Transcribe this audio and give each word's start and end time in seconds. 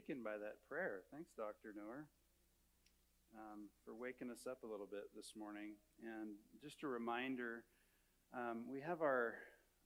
shaken 0.00 0.22
by 0.24 0.38
that 0.40 0.56
prayer. 0.68 1.02
Thanks, 1.12 1.30
Dr. 1.36 1.76
Noor, 1.76 2.06
um, 3.36 3.68
for 3.84 3.94
waking 3.94 4.30
us 4.30 4.46
up 4.48 4.62
a 4.64 4.66
little 4.66 4.88
bit 4.88 5.12
this 5.14 5.32
morning. 5.36 5.76
And 6.00 6.40
just 6.62 6.82
a 6.84 6.88
reminder 6.88 7.64
um, 8.32 8.64
we 8.70 8.80
have 8.80 9.02
our 9.02 9.34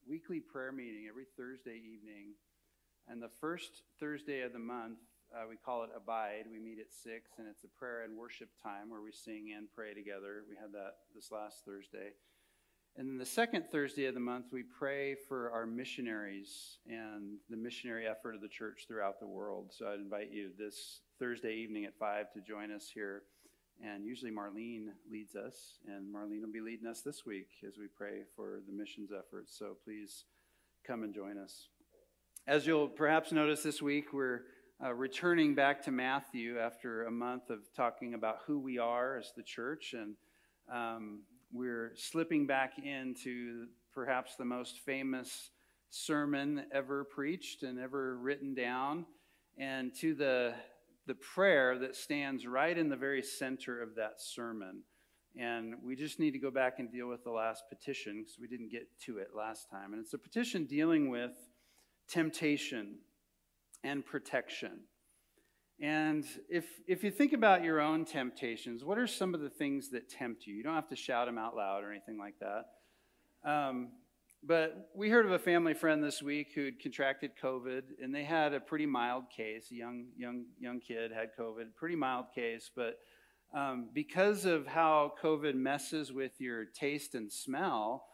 weekly 0.06 0.38
prayer 0.38 0.70
meeting 0.70 1.06
every 1.08 1.26
Thursday 1.36 1.82
evening. 1.82 2.38
And 3.08 3.20
the 3.20 3.32
first 3.40 3.82
Thursday 3.98 4.42
of 4.42 4.52
the 4.52 4.62
month, 4.62 4.98
uh, 5.34 5.48
we 5.48 5.56
call 5.56 5.82
it 5.82 5.90
Abide. 5.96 6.46
We 6.46 6.60
meet 6.60 6.78
at 6.78 6.92
6, 6.92 7.30
and 7.38 7.48
it's 7.48 7.64
a 7.64 7.72
prayer 7.78 8.04
and 8.04 8.16
worship 8.16 8.50
time 8.62 8.90
where 8.90 9.02
we 9.02 9.10
sing 9.10 9.52
and 9.56 9.66
pray 9.74 9.94
together. 9.94 10.44
We 10.48 10.54
had 10.54 10.70
that 10.78 11.10
this 11.14 11.32
last 11.32 11.64
Thursday. 11.64 12.14
And 12.96 13.08
then 13.08 13.18
the 13.18 13.26
second 13.26 13.64
Thursday 13.72 14.06
of 14.06 14.14
the 14.14 14.20
month, 14.20 14.46
we 14.52 14.62
pray 14.62 15.16
for 15.28 15.50
our 15.50 15.66
missionaries 15.66 16.78
and 16.86 17.38
the 17.50 17.56
missionary 17.56 18.06
effort 18.06 18.36
of 18.36 18.40
the 18.40 18.48
church 18.48 18.84
throughout 18.86 19.18
the 19.18 19.26
world. 19.26 19.72
So 19.76 19.88
I'd 19.88 19.98
invite 19.98 20.30
you 20.30 20.50
this 20.56 21.00
Thursday 21.18 21.54
evening 21.54 21.86
at 21.86 21.98
5 21.98 22.32
to 22.34 22.40
join 22.40 22.70
us 22.70 22.88
here. 22.94 23.22
And 23.84 24.06
usually 24.06 24.30
Marlene 24.30 24.86
leads 25.10 25.34
us, 25.34 25.78
and 25.88 26.14
Marlene 26.14 26.42
will 26.42 26.52
be 26.52 26.60
leading 26.60 26.86
us 26.86 27.00
this 27.00 27.26
week 27.26 27.48
as 27.66 27.76
we 27.76 27.88
pray 27.88 28.22
for 28.36 28.60
the 28.68 28.72
missions 28.72 29.10
efforts. 29.10 29.58
So 29.58 29.76
please 29.84 30.24
come 30.86 31.02
and 31.02 31.12
join 31.12 31.36
us. 31.36 31.66
As 32.46 32.64
you'll 32.64 32.86
perhaps 32.86 33.32
notice 33.32 33.64
this 33.64 33.82
week, 33.82 34.12
we're 34.12 34.42
uh, 34.82 34.94
returning 34.94 35.56
back 35.56 35.82
to 35.86 35.90
Matthew 35.90 36.60
after 36.60 37.06
a 37.06 37.10
month 37.10 37.50
of 37.50 37.58
talking 37.74 38.14
about 38.14 38.38
who 38.46 38.60
we 38.60 38.78
are 38.78 39.18
as 39.18 39.32
the 39.36 39.42
church. 39.42 39.94
And 39.94 40.14
um, 40.72 41.22
we're 41.54 41.92
slipping 41.94 42.46
back 42.46 42.72
into 42.84 43.66
perhaps 43.92 44.34
the 44.34 44.44
most 44.44 44.80
famous 44.80 45.50
sermon 45.88 46.64
ever 46.72 47.04
preached 47.04 47.62
and 47.62 47.78
ever 47.78 48.18
written 48.18 48.54
down, 48.54 49.06
and 49.56 49.94
to 49.94 50.14
the, 50.16 50.52
the 51.06 51.14
prayer 51.14 51.78
that 51.78 51.94
stands 51.94 52.44
right 52.44 52.76
in 52.76 52.88
the 52.88 52.96
very 52.96 53.22
center 53.22 53.80
of 53.80 53.94
that 53.94 54.20
sermon. 54.20 54.82
And 55.36 55.76
we 55.84 55.94
just 55.94 56.18
need 56.18 56.32
to 56.32 56.40
go 56.40 56.50
back 56.50 56.80
and 56.80 56.90
deal 56.90 57.08
with 57.08 57.22
the 57.22 57.30
last 57.30 57.64
petition 57.68 58.22
because 58.22 58.38
we 58.40 58.48
didn't 58.48 58.70
get 58.70 58.88
to 59.06 59.18
it 59.18 59.28
last 59.36 59.70
time. 59.70 59.92
And 59.92 60.02
it's 60.02 60.14
a 60.14 60.18
petition 60.18 60.64
dealing 60.64 61.08
with 61.08 61.32
temptation 62.08 62.96
and 63.84 64.04
protection. 64.04 64.80
And 65.80 66.24
if, 66.48 66.64
if 66.86 67.02
you 67.02 67.10
think 67.10 67.32
about 67.32 67.64
your 67.64 67.80
own 67.80 68.04
temptations, 68.04 68.84
what 68.84 68.98
are 68.98 69.06
some 69.06 69.34
of 69.34 69.40
the 69.40 69.50
things 69.50 69.90
that 69.90 70.08
tempt 70.08 70.46
you? 70.46 70.54
You 70.54 70.62
don't 70.62 70.74
have 70.74 70.88
to 70.88 70.96
shout 70.96 71.26
them 71.26 71.36
out 71.36 71.56
loud 71.56 71.82
or 71.82 71.90
anything 71.90 72.18
like 72.18 72.34
that. 72.40 72.66
Um, 73.48 73.88
but 74.46 74.90
we 74.94 75.08
heard 75.08 75.26
of 75.26 75.32
a 75.32 75.38
family 75.38 75.74
friend 75.74 76.04
this 76.04 76.22
week 76.22 76.52
who'd 76.54 76.78
contracted 76.78 77.32
COVID, 77.42 77.82
and 78.02 78.14
they 78.14 78.24
had 78.24 78.52
a 78.52 78.60
pretty 78.60 78.86
mild 78.86 79.24
case. 79.34 79.70
A 79.72 79.74
young, 79.74 80.06
young, 80.16 80.44
young 80.60 80.80
kid 80.80 81.10
had 81.12 81.30
COVID, 81.38 81.74
pretty 81.74 81.96
mild 81.96 82.26
case. 82.34 82.70
But 82.74 82.98
um, 83.54 83.88
because 83.94 84.44
of 84.44 84.66
how 84.66 85.14
COVID 85.22 85.54
messes 85.54 86.12
with 86.12 86.40
your 86.40 86.66
taste 86.66 87.14
and 87.14 87.32
smell, 87.32 88.04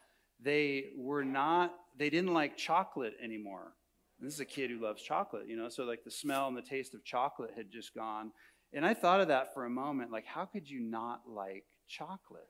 they 0.41 0.91
were 0.97 1.25
not, 1.25 1.75
they 1.99 2.11
didn't 2.11 2.33
like 2.33 2.57
chocolate 2.57 3.15
anymore. 3.23 3.73
This 4.21 4.35
is 4.35 4.41
a 4.41 4.45
kid 4.45 4.71
who 4.71 4.83
loves 4.83 5.03
chocolate, 5.03 5.47
you 5.49 5.57
know, 5.57 5.69
so 5.69 5.85
like 5.85 6.05
the 6.05 6.11
smell 6.11 6.47
and 6.49 6.57
the 6.57 6.63
taste 6.63 6.95
of 6.95 7.05
chocolate 7.05 7.53
had 7.57 7.71
just 7.71 7.95
gone. 7.95 8.33
And 8.73 8.85
I 8.85 8.95
thought 8.95 9.21
of 9.21 9.29
that 9.29 9.55
for 9.55 9.65
a 9.65 9.71
moment 9.71 10.13
like, 10.13 10.27
how 10.27 10.45
could 10.45 10.69
you 10.69 10.81
not 10.81 11.23
like 11.27 11.65
chocolate? 11.89 12.49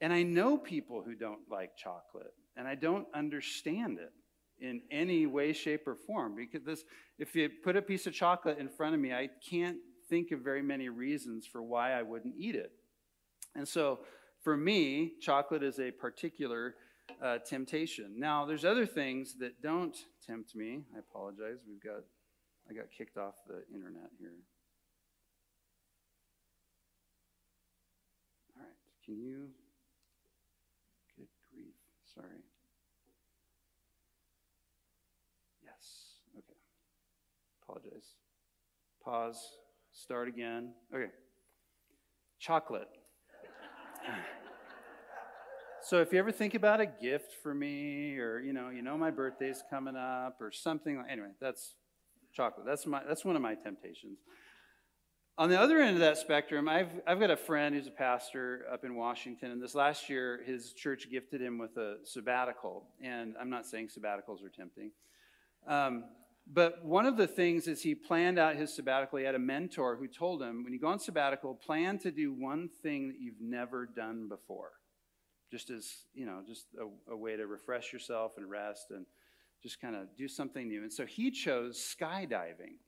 And 0.00 0.12
I 0.12 0.22
know 0.22 0.58
people 0.58 1.02
who 1.02 1.14
don't 1.14 1.40
like 1.50 1.76
chocolate, 1.76 2.34
and 2.56 2.68
I 2.68 2.74
don't 2.74 3.06
understand 3.14 3.98
it 3.98 4.12
in 4.60 4.82
any 4.90 5.26
way, 5.26 5.52
shape, 5.52 5.86
or 5.86 5.94
form. 5.94 6.34
Because 6.36 6.64
this, 6.64 6.84
if 7.18 7.34
you 7.34 7.48
put 7.62 7.76
a 7.76 7.82
piece 7.82 8.06
of 8.06 8.12
chocolate 8.12 8.58
in 8.58 8.68
front 8.68 8.94
of 8.94 9.00
me, 9.00 9.12
I 9.12 9.30
can't 9.48 9.78
think 10.10 10.30
of 10.32 10.40
very 10.40 10.62
many 10.62 10.88
reasons 10.88 11.46
for 11.46 11.62
why 11.62 11.92
I 11.92 12.02
wouldn't 12.02 12.34
eat 12.36 12.54
it. 12.54 12.72
And 13.54 13.66
so 13.66 14.00
for 14.42 14.56
me, 14.56 15.12
chocolate 15.20 15.62
is 15.62 15.80
a 15.80 15.90
particular 15.90 16.74
uh, 17.22 17.38
temptation. 17.38 18.14
Now, 18.18 18.44
there's 18.44 18.64
other 18.64 18.86
things 18.86 19.36
that 19.38 19.62
don't 19.62 19.96
tempt 20.26 20.54
me. 20.54 20.80
I 20.94 20.98
apologize. 20.98 21.58
We've 21.68 21.82
got, 21.82 22.02
I 22.68 22.74
got 22.74 22.86
kicked 22.96 23.16
off 23.16 23.34
the 23.46 23.62
internet 23.74 24.10
here. 24.18 24.30
All 28.56 28.62
right, 28.62 28.76
can 29.04 29.20
you? 29.20 29.48
Good 31.16 31.28
grief. 31.52 31.74
Sorry. 32.14 32.42
Yes. 35.62 36.20
Okay. 36.36 36.58
Apologize. 37.62 38.14
Pause. 39.02 39.58
Start 39.92 40.28
again. 40.28 40.72
Okay. 40.94 41.10
Chocolate. 42.38 42.88
So 45.84 46.00
if 46.00 46.14
you 46.14 46.18
ever 46.18 46.32
think 46.32 46.54
about 46.54 46.80
a 46.80 46.86
gift 46.86 47.34
for 47.42 47.54
me, 47.54 48.16
or 48.16 48.40
you 48.40 48.54
know, 48.54 48.70
you 48.70 48.80
know 48.80 48.96
my 48.96 49.10
birthday's 49.10 49.62
coming 49.68 49.96
up, 49.96 50.40
or 50.40 50.50
something 50.50 51.04
anyway, 51.10 51.28
that's 51.42 51.74
chocolate. 52.32 52.64
That's 52.64 52.86
my 52.86 53.02
that's 53.06 53.22
one 53.22 53.36
of 53.36 53.42
my 53.42 53.54
temptations. 53.54 54.20
On 55.36 55.50
the 55.50 55.60
other 55.60 55.80
end 55.80 55.92
of 55.92 56.00
that 56.00 56.16
spectrum, 56.16 56.70
I've 56.70 56.88
I've 57.06 57.20
got 57.20 57.30
a 57.30 57.36
friend 57.36 57.74
who's 57.74 57.86
a 57.86 57.90
pastor 57.90 58.64
up 58.72 58.86
in 58.86 58.94
Washington, 58.94 59.50
and 59.50 59.62
this 59.62 59.74
last 59.74 60.08
year 60.08 60.40
his 60.46 60.72
church 60.72 61.10
gifted 61.10 61.42
him 61.42 61.58
with 61.58 61.76
a 61.76 61.98
sabbatical. 62.02 62.86
And 63.02 63.34
I'm 63.38 63.50
not 63.50 63.66
saying 63.66 63.88
sabbaticals 63.88 64.42
are 64.42 64.48
tempting. 64.48 64.90
Um, 65.68 66.04
but 66.50 66.82
one 66.82 67.04
of 67.04 67.18
the 67.18 67.26
things 67.26 67.68
is 67.68 67.82
he 67.82 67.94
planned 67.94 68.38
out 68.38 68.56
his 68.56 68.74
sabbatical. 68.74 69.18
He 69.18 69.26
had 69.26 69.34
a 69.34 69.38
mentor 69.38 69.96
who 69.96 70.08
told 70.08 70.42
him, 70.42 70.64
when 70.64 70.72
you 70.72 70.80
go 70.80 70.88
on 70.88 70.98
sabbatical, 70.98 71.54
plan 71.54 71.98
to 71.98 72.10
do 72.10 72.32
one 72.32 72.70
thing 72.82 73.08
that 73.08 73.20
you've 73.20 73.40
never 73.40 73.84
done 73.84 74.28
before 74.28 74.72
just 75.54 75.70
as, 75.70 75.88
you 76.14 76.26
know, 76.26 76.40
just 76.44 76.66
a, 76.80 77.12
a 77.12 77.16
way 77.16 77.36
to 77.36 77.46
refresh 77.46 77.92
yourself 77.92 78.32
and 78.38 78.50
rest 78.50 78.86
and 78.90 79.06
just 79.62 79.80
kind 79.80 79.94
of 79.94 80.08
do 80.18 80.26
something 80.26 80.66
new. 80.66 80.82
And 80.82 80.92
so 80.92 81.06
he 81.06 81.30
chose 81.30 81.78
skydiving 81.78 82.78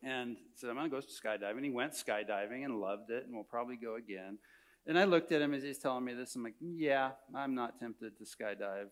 and 0.00 0.36
said, 0.54 0.70
I'm 0.70 0.76
going 0.76 0.88
to 0.88 0.96
go 0.96 1.02
skydiving. 1.02 1.56
And 1.56 1.64
he 1.64 1.72
went 1.72 1.94
skydiving 1.94 2.64
and 2.64 2.80
loved 2.80 3.10
it 3.10 3.24
and 3.26 3.34
will 3.34 3.42
probably 3.42 3.74
go 3.74 3.96
again. 3.96 4.38
And 4.86 4.96
I 4.96 5.02
looked 5.02 5.32
at 5.32 5.42
him 5.42 5.52
as 5.52 5.64
he's 5.64 5.78
telling 5.78 6.04
me 6.04 6.14
this. 6.14 6.36
I'm 6.36 6.44
like, 6.44 6.54
yeah, 6.60 7.10
I'm 7.34 7.56
not 7.56 7.80
tempted 7.80 8.18
to 8.18 8.24
skydive 8.24 8.90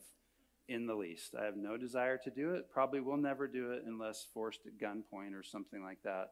in 0.68 0.86
the 0.88 0.94
least. 0.96 1.36
I 1.40 1.44
have 1.44 1.56
no 1.56 1.76
desire 1.76 2.18
to 2.24 2.30
do 2.30 2.54
it. 2.54 2.68
Probably 2.68 2.98
will 2.98 3.16
never 3.16 3.46
do 3.46 3.70
it 3.70 3.84
unless 3.86 4.26
forced 4.34 4.62
at 4.66 4.76
gunpoint 4.76 5.38
or 5.38 5.44
something 5.44 5.84
like 5.84 6.02
that. 6.02 6.30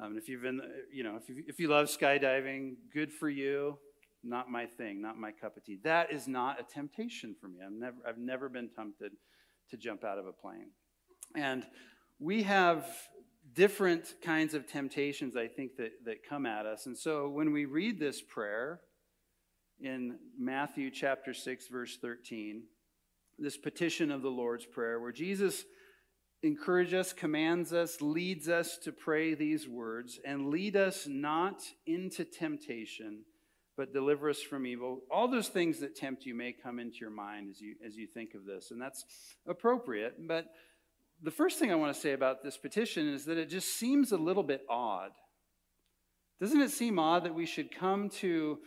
Um, 0.00 0.16
if 0.16 0.28
you've 0.28 0.42
been, 0.42 0.60
you 0.92 1.02
know, 1.02 1.16
if 1.16 1.28
you, 1.28 1.42
if 1.48 1.58
you 1.58 1.66
love 1.66 1.88
skydiving, 1.88 2.74
good 2.94 3.12
for 3.12 3.28
you 3.28 3.78
not 4.24 4.50
my 4.50 4.66
thing, 4.66 5.02
not 5.02 5.18
my 5.18 5.32
cup 5.32 5.56
of 5.56 5.64
tea. 5.64 5.78
That 5.82 6.12
is 6.12 6.28
not 6.28 6.60
a 6.60 6.64
temptation 6.64 7.34
for 7.40 7.48
me. 7.48 7.58
I've 7.64 7.72
never, 7.72 7.96
I've 8.06 8.18
never 8.18 8.48
been 8.48 8.68
tempted 8.68 9.12
to 9.70 9.76
jump 9.76 10.04
out 10.04 10.18
of 10.18 10.26
a 10.26 10.32
plane. 10.32 10.70
And 11.36 11.64
we 12.18 12.42
have 12.44 12.86
different 13.54 14.14
kinds 14.22 14.54
of 14.54 14.66
temptations, 14.66 15.36
I 15.36 15.48
think, 15.48 15.76
that, 15.76 15.92
that 16.04 16.28
come 16.28 16.46
at 16.46 16.66
us. 16.66 16.86
And 16.86 16.96
so 16.96 17.28
when 17.28 17.52
we 17.52 17.64
read 17.64 17.98
this 17.98 18.22
prayer 18.22 18.80
in 19.80 20.18
Matthew 20.38 20.90
chapter 20.90 21.34
6, 21.34 21.68
verse 21.68 21.98
13, 22.00 22.62
this 23.38 23.56
petition 23.56 24.10
of 24.10 24.22
the 24.22 24.30
Lord's 24.30 24.66
Prayer, 24.66 25.00
where 25.00 25.12
Jesus 25.12 25.64
encourages 26.42 26.94
us, 26.94 27.12
commands 27.12 27.72
us, 27.72 28.00
leads 28.00 28.48
us 28.48 28.78
to 28.78 28.92
pray 28.92 29.34
these 29.34 29.68
words, 29.68 30.20
and 30.24 30.50
lead 30.50 30.76
us 30.76 31.06
not 31.08 31.62
into 31.86 32.24
temptation 32.24 33.24
but 33.76 33.92
deliver 33.92 34.28
us 34.28 34.40
from 34.40 34.66
evil. 34.66 35.00
All 35.10 35.28
those 35.28 35.48
things 35.48 35.80
that 35.80 35.96
tempt 35.96 36.26
you 36.26 36.34
may 36.34 36.52
come 36.52 36.78
into 36.78 36.98
your 37.00 37.10
mind 37.10 37.48
as 37.50 37.60
you 37.60 37.74
as 37.84 37.96
you 37.96 38.06
think 38.06 38.34
of 38.34 38.44
this, 38.44 38.70
and 38.70 38.80
that's 38.80 39.04
appropriate. 39.46 40.26
But 40.26 40.46
the 41.22 41.30
first 41.30 41.58
thing 41.58 41.70
I 41.70 41.76
want 41.76 41.94
to 41.94 42.00
say 42.00 42.12
about 42.12 42.42
this 42.42 42.56
petition 42.56 43.08
is 43.08 43.24
that 43.26 43.38
it 43.38 43.48
just 43.48 43.76
seems 43.76 44.12
a 44.12 44.16
little 44.16 44.42
bit 44.42 44.62
odd. 44.68 45.12
Doesn't 46.40 46.60
it 46.60 46.72
seem 46.72 46.98
odd 46.98 47.24
that 47.24 47.34
we 47.34 47.46
should 47.46 47.72
come 47.72 48.08
to 48.20 48.58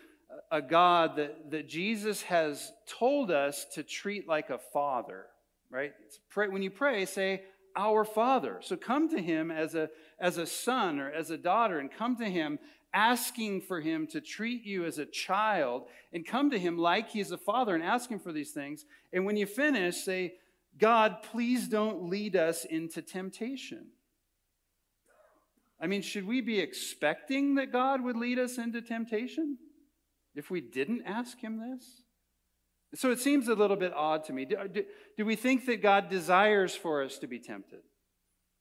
a 0.51 0.61
God 0.61 1.17
that, 1.17 1.51
that 1.51 1.67
Jesus 1.67 2.21
has 2.23 2.71
told 2.87 3.31
us 3.31 3.65
to 3.73 3.83
treat 3.83 4.27
like 4.27 4.49
a 4.49 4.57
father, 4.57 5.25
right? 5.69 5.91
Pray, 6.29 6.47
when 6.47 6.61
you 6.61 6.71
pray, 6.71 7.05
say, 7.05 7.43
Our 7.75 8.05
Father. 8.05 8.59
So 8.61 8.77
come 8.77 9.09
to 9.09 9.21
him 9.21 9.51
as 9.51 9.75
a, 9.75 9.89
as 10.19 10.37
a 10.37 10.45
son 10.45 10.99
or 10.99 11.11
as 11.11 11.29
a 11.29 11.37
daughter 11.37 11.79
and 11.79 11.91
come 11.91 12.15
to 12.17 12.25
him 12.29 12.59
asking 12.95 13.61
for 13.61 13.81
him 13.81 14.07
to 14.07 14.21
treat 14.21 14.65
you 14.65 14.85
as 14.85 14.97
a 14.97 15.05
child 15.05 15.83
and 16.13 16.25
come 16.25 16.49
to 16.49 16.57
him 16.57 16.77
like 16.77 17.09
he's 17.09 17.31
a 17.31 17.37
father 17.37 17.75
and 17.75 17.83
ask 17.83 18.09
him 18.09 18.19
for 18.19 18.31
these 18.31 18.51
things. 18.51 18.85
And 19.11 19.25
when 19.25 19.35
you 19.35 19.45
finish, 19.45 19.97
say, 19.97 20.35
God, 20.79 21.17
please 21.21 21.67
don't 21.67 22.09
lead 22.09 22.35
us 22.35 22.63
into 22.63 23.01
temptation. 23.01 23.87
I 25.79 25.87
mean, 25.87 26.01
should 26.01 26.25
we 26.25 26.39
be 26.39 26.59
expecting 26.59 27.55
that 27.55 27.71
God 27.71 28.01
would 28.01 28.15
lead 28.15 28.39
us 28.39 28.57
into 28.57 28.81
temptation 28.81 29.57
if 30.33 30.49
we 30.49 30.61
didn't 30.61 31.03
ask 31.05 31.39
him 31.39 31.59
this? 31.59 32.01
So 32.95 33.11
it 33.11 33.19
seems 33.19 33.49
a 33.49 33.55
little 33.55 33.75
bit 33.75 33.93
odd 33.93 34.23
to 34.25 34.33
me. 34.33 34.45
Do, 34.45 34.55
do, 34.71 34.85
do 35.17 35.25
we 35.25 35.35
think 35.35 35.65
that 35.65 35.81
God 35.81 36.09
desires 36.09 36.73
for 36.73 37.03
us 37.03 37.17
to 37.19 37.27
be 37.27 37.39
tempted? 37.39 37.81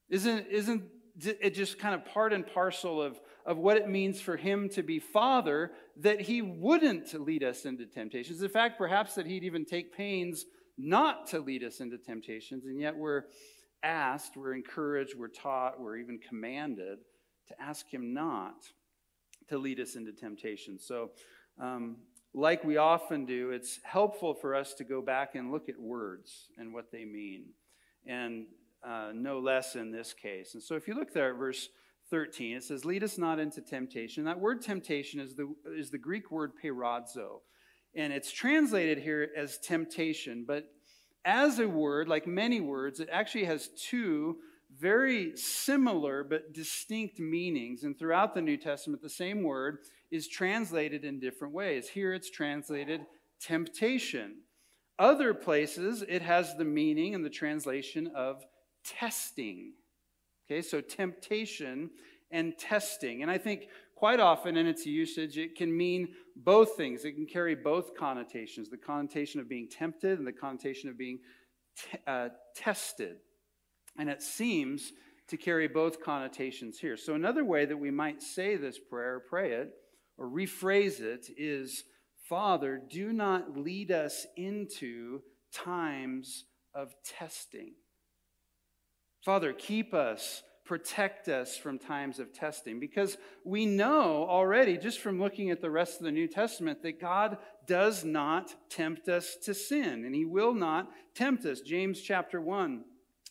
Isn't, 0.09 0.49
isn't 0.49 0.83
it 1.21 1.55
just 1.55 1.79
kind 1.79 1.95
of 1.95 2.05
part 2.05 2.33
and 2.33 2.45
parcel 2.45 3.01
of, 3.01 3.21
of 3.47 3.59
what 3.59 3.77
it 3.77 3.89
means 3.89 4.21
for 4.21 4.37
him 4.37 4.69
to 4.71 4.83
be 4.83 4.99
father 4.99 5.73
that 5.97 6.21
he 6.21 6.41
wouldn't 6.41 7.13
lead 7.21 7.43
us 7.43 7.67
into 7.67 7.85
temptations. 7.85 8.43
In 8.43 8.49
fact, 8.49 8.79
perhaps 8.79 9.15
that 9.15 9.27
he'd 9.27 9.45
even 9.45 9.65
take 9.65 9.95
pains 9.95 10.47
not 10.79 11.27
to 11.29 11.41
lead 11.41 11.63
us 11.63 11.81
into 11.81 11.99
temptations, 11.99 12.65
and 12.65 12.81
yet 12.81 12.97
we're 12.97 13.25
asked, 13.83 14.37
we're 14.37 14.55
encouraged, 14.55 15.15
we're 15.17 15.29
taught, 15.29 15.79
we're 15.79 15.99
even 15.99 16.19
commanded 16.19 16.99
to 17.49 17.63
ask 17.63 17.87
him 17.89 18.15
not 18.15 18.65
to 19.49 19.59
lead 19.59 19.79
us 19.79 19.95
into 19.95 20.13
temptation. 20.13 20.79
So, 20.79 21.11
um, 21.61 21.97
like 22.33 22.65
we 22.65 22.79
often 22.79 23.27
do, 23.27 23.51
it's 23.51 23.79
helpful 23.85 24.35
for 24.35 24.57
us 24.57 24.75
to 24.75 24.85
go 24.85 25.01
back 25.01 25.37
and 25.37 25.53
look 25.53 25.69
at 25.69 25.79
words 25.79 26.49
and 26.59 26.73
what 26.73 26.91
they 26.91 27.05
mean, 27.05 27.51
and 28.07 28.47
uh, 28.83 29.11
no 29.15 29.39
less 29.39 29.77
in 29.77 29.93
this 29.93 30.13
case. 30.13 30.55
And 30.55 30.63
so, 30.63 30.75
if 30.75 30.89
you 30.89 30.95
look 30.95 31.13
there 31.13 31.31
at 31.31 31.39
verse 31.39 31.69
13, 32.15 32.59
it 32.59 32.63
says, 32.63 32.85
Lead 32.85 33.03
us 33.03 33.19
not 33.19 33.41
into 33.41 33.61
temptation. 33.61 34.23
That 34.23 34.39
word 34.39 34.63
temptation 34.63 35.19
is 35.19 35.35
the, 35.35 35.53
is 35.77 35.91
the 35.91 35.99
Greek 35.99 36.31
word 36.31 36.53
peirazo. 36.63 37.41
And 37.97 38.13
it's 38.13 38.31
translated 38.31 38.99
here 38.99 39.31
as 39.37 39.59
temptation, 39.59 40.45
but 40.47 40.71
as 41.25 41.59
a 41.59 41.67
word, 41.67 42.07
like 42.07 42.29
many 42.29 42.61
words, 42.61 43.01
it 43.01 43.09
actually 43.11 43.47
has 43.47 43.69
two 43.77 44.37
very 44.79 45.37
similar 45.37 46.23
but 46.23 46.53
distinct 46.53 47.19
meanings. 47.19 47.83
And 47.83 47.99
throughout 47.99 48.33
the 48.33 48.43
New 48.43 48.59
Testament, 48.59 49.03
the 49.03 49.11
same 49.11 49.43
word 49.43 49.79
is 50.13 50.29
translated 50.29 51.05
in 51.05 51.19
different 51.19 51.53
ways. 51.53 51.89
Here 51.89 52.15
it's 52.15 52.31
translated 52.31 53.01
temptation. 53.41 54.37
Other 55.01 55.35
places, 55.35 56.05
it 56.09 56.23
has 56.23 56.57
the 56.57 56.65
meaning 56.65 57.17
and 57.17 57.25
the 57.25 57.31
translation 57.31 58.13
of 58.15 58.45
testing. 58.85 59.73
Okay, 60.47 60.63
so 60.63 60.81
temptation 60.81 61.91
and 62.31 62.57
testing. 62.59 63.23
And 63.23 63.31
I 63.31 63.39
think 63.39 63.69
quite 63.95 64.21
often 64.21 64.57
in 64.57 64.67
its 64.67 64.85
usage, 64.85 65.39
it 65.39 65.57
can 65.57 65.75
mean 65.75 66.09
both 66.37 66.77
things. 66.77 67.05
It 67.05 67.13
can 67.13 67.27
carry 67.27 67.55
both 67.55 67.97
connotations 67.97 68.69
the 68.69 68.77
connotation 68.77 69.41
of 69.41 69.49
being 69.49 69.69
tempted 69.69 70.19
and 70.19 70.27
the 70.27 70.33
connotation 70.33 70.91
of 70.91 70.99
being 70.99 71.21
t- 71.77 71.99
uh, 72.07 72.29
tested. 72.55 73.17
And 73.99 74.11
it 74.11 74.23
seems 74.23 74.93
to 75.29 75.37
carry 75.37 75.69
both 75.69 76.03
connotations 76.03 76.79
here. 76.79 76.97
So, 76.97 77.15
another 77.15 77.45
way 77.45 77.65
that 77.65 77.77
we 77.77 77.91
might 77.91 78.21
say 78.21 78.57
this 78.57 78.79
prayer, 78.79 79.23
pray 79.27 79.53
it, 79.53 79.71
or 80.19 80.29
rephrase 80.29 81.01
it 81.01 81.29
is 81.39 81.85
Father, 82.29 82.81
do 82.91 83.13
not 83.13 83.57
lead 83.57 83.91
us 83.91 84.27
into 84.37 85.21
times 85.53 86.45
of 86.75 86.95
testing. 87.05 87.75
Father, 89.25 89.53
keep 89.53 89.95
us 89.95 90.43
protect 90.65 91.29
us 91.29 91.57
from 91.57 91.79
times 91.79 92.19
of 92.19 92.33
testing 92.33 92.81
because 92.81 93.19
we 93.45 93.67
know 93.67 94.27
already, 94.29 94.79
just 94.79 94.99
from 94.99 95.21
looking 95.21 95.51
at 95.51 95.61
the 95.61 95.71
rest 95.71 95.99
of 95.99 96.05
the 96.05 96.13
New 96.13 96.27
Testament, 96.27 96.83
that 96.83 97.01
God 97.01 97.39
does 97.67 98.05
not 98.05 98.55
tempt 98.71 99.09
us 99.09 99.37
to 99.43 99.55
sin 99.55 100.05
and 100.05 100.15
He 100.15 100.25
will 100.25 100.55
not 100.55 100.91
tempt 101.15 101.45
us. 101.45 101.61
James 101.61 102.01
chapter 102.01 102.41
1, 102.41 102.83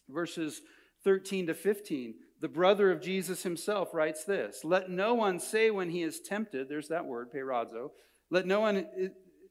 verses 0.10 0.62
13 1.04 1.48
to 1.48 1.54
15. 1.54 2.16
The 2.40 2.48
brother 2.48 2.92
of 2.92 3.02
Jesus 3.02 3.42
himself 3.42 3.94
writes 3.94 4.26
this 4.26 4.64
Let 4.64 4.90
no 4.90 5.14
one 5.14 5.40
say 5.40 5.72
when 5.72 5.90
he 5.90 6.04
is 6.04 6.20
tempted, 6.20 6.68
there's 6.68 6.90
that 6.90 7.06
word, 7.06 7.32
peirazo. 7.32 7.92
Let 8.30 8.46
no 8.46 8.60
one 8.60 8.86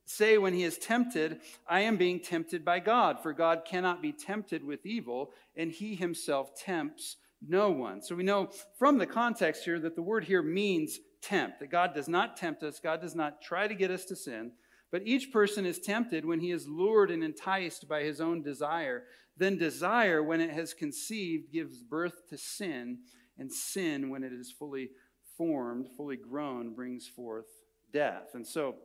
say 0.04 0.38
when 0.38 0.54
he 0.54 0.64
is 0.64 0.78
tempted, 0.78 1.40
I 1.68 1.80
am 1.80 1.96
being 1.96 2.20
tempted 2.20 2.64
by 2.64 2.80
God, 2.80 3.22
for 3.22 3.32
God 3.32 3.62
cannot 3.64 4.02
be 4.02 4.12
tempted 4.12 4.64
with 4.64 4.84
evil, 4.84 5.30
and 5.56 5.70
he 5.70 5.94
himself 5.94 6.50
tempts 6.58 7.16
no 7.46 7.70
one. 7.70 8.02
So 8.02 8.14
we 8.14 8.22
know 8.22 8.50
from 8.78 8.98
the 8.98 9.06
context 9.06 9.64
here 9.64 9.80
that 9.80 9.96
the 9.96 10.02
word 10.02 10.24
here 10.24 10.42
means 10.42 10.98
tempt, 11.20 11.60
that 11.60 11.70
God 11.70 11.94
does 11.94 12.08
not 12.08 12.36
tempt 12.36 12.62
us, 12.62 12.80
God 12.80 13.00
does 13.00 13.14
not 13.14 13.42
try 13.42 13.66
to 13.68 13.74
get 13.74 13.90
us 13.90 14.04
to 14.06 14.16
sin, 14.16 14.52
but 14.90 15.02
each 15.06 15.32
person 15.32 15.64
is 15.64 15.78
tempted 15.78 16.24
when 16.24 16.40
he 16.40 16.50
is 16.50 16.68
lured 16.68 17.10
and 17.10 17.24
enticed 17.24 17.88
by 17.88 18.02
his 18.02 18.20
own 18.20 18.42
desire. 18.42 19.04
Then 19.36 19.56
desire, 19.56 20.22
when 20.22 20.40
it 20.40 20.50
has 20.50 20.74
conceived, 20.74 21.52
gives 21.52 21.82
birth 21.82 22.28
to 22.28 22.36
sin, 22.36 22.98
and 23.38 23.50
sin, 23.50 24.10
when 24.10 24.22
it 24.22 24.32
is 24.32 24.52
fully 24.52 24.90
formed, 25.36 25.88
fully 25.96 26.16
grown, 26.16 26.74
brings 26.74 27.08
forth 27.08 27.46
death. 27.92 28.34
And 28.34 28.46
so 28.46 28.76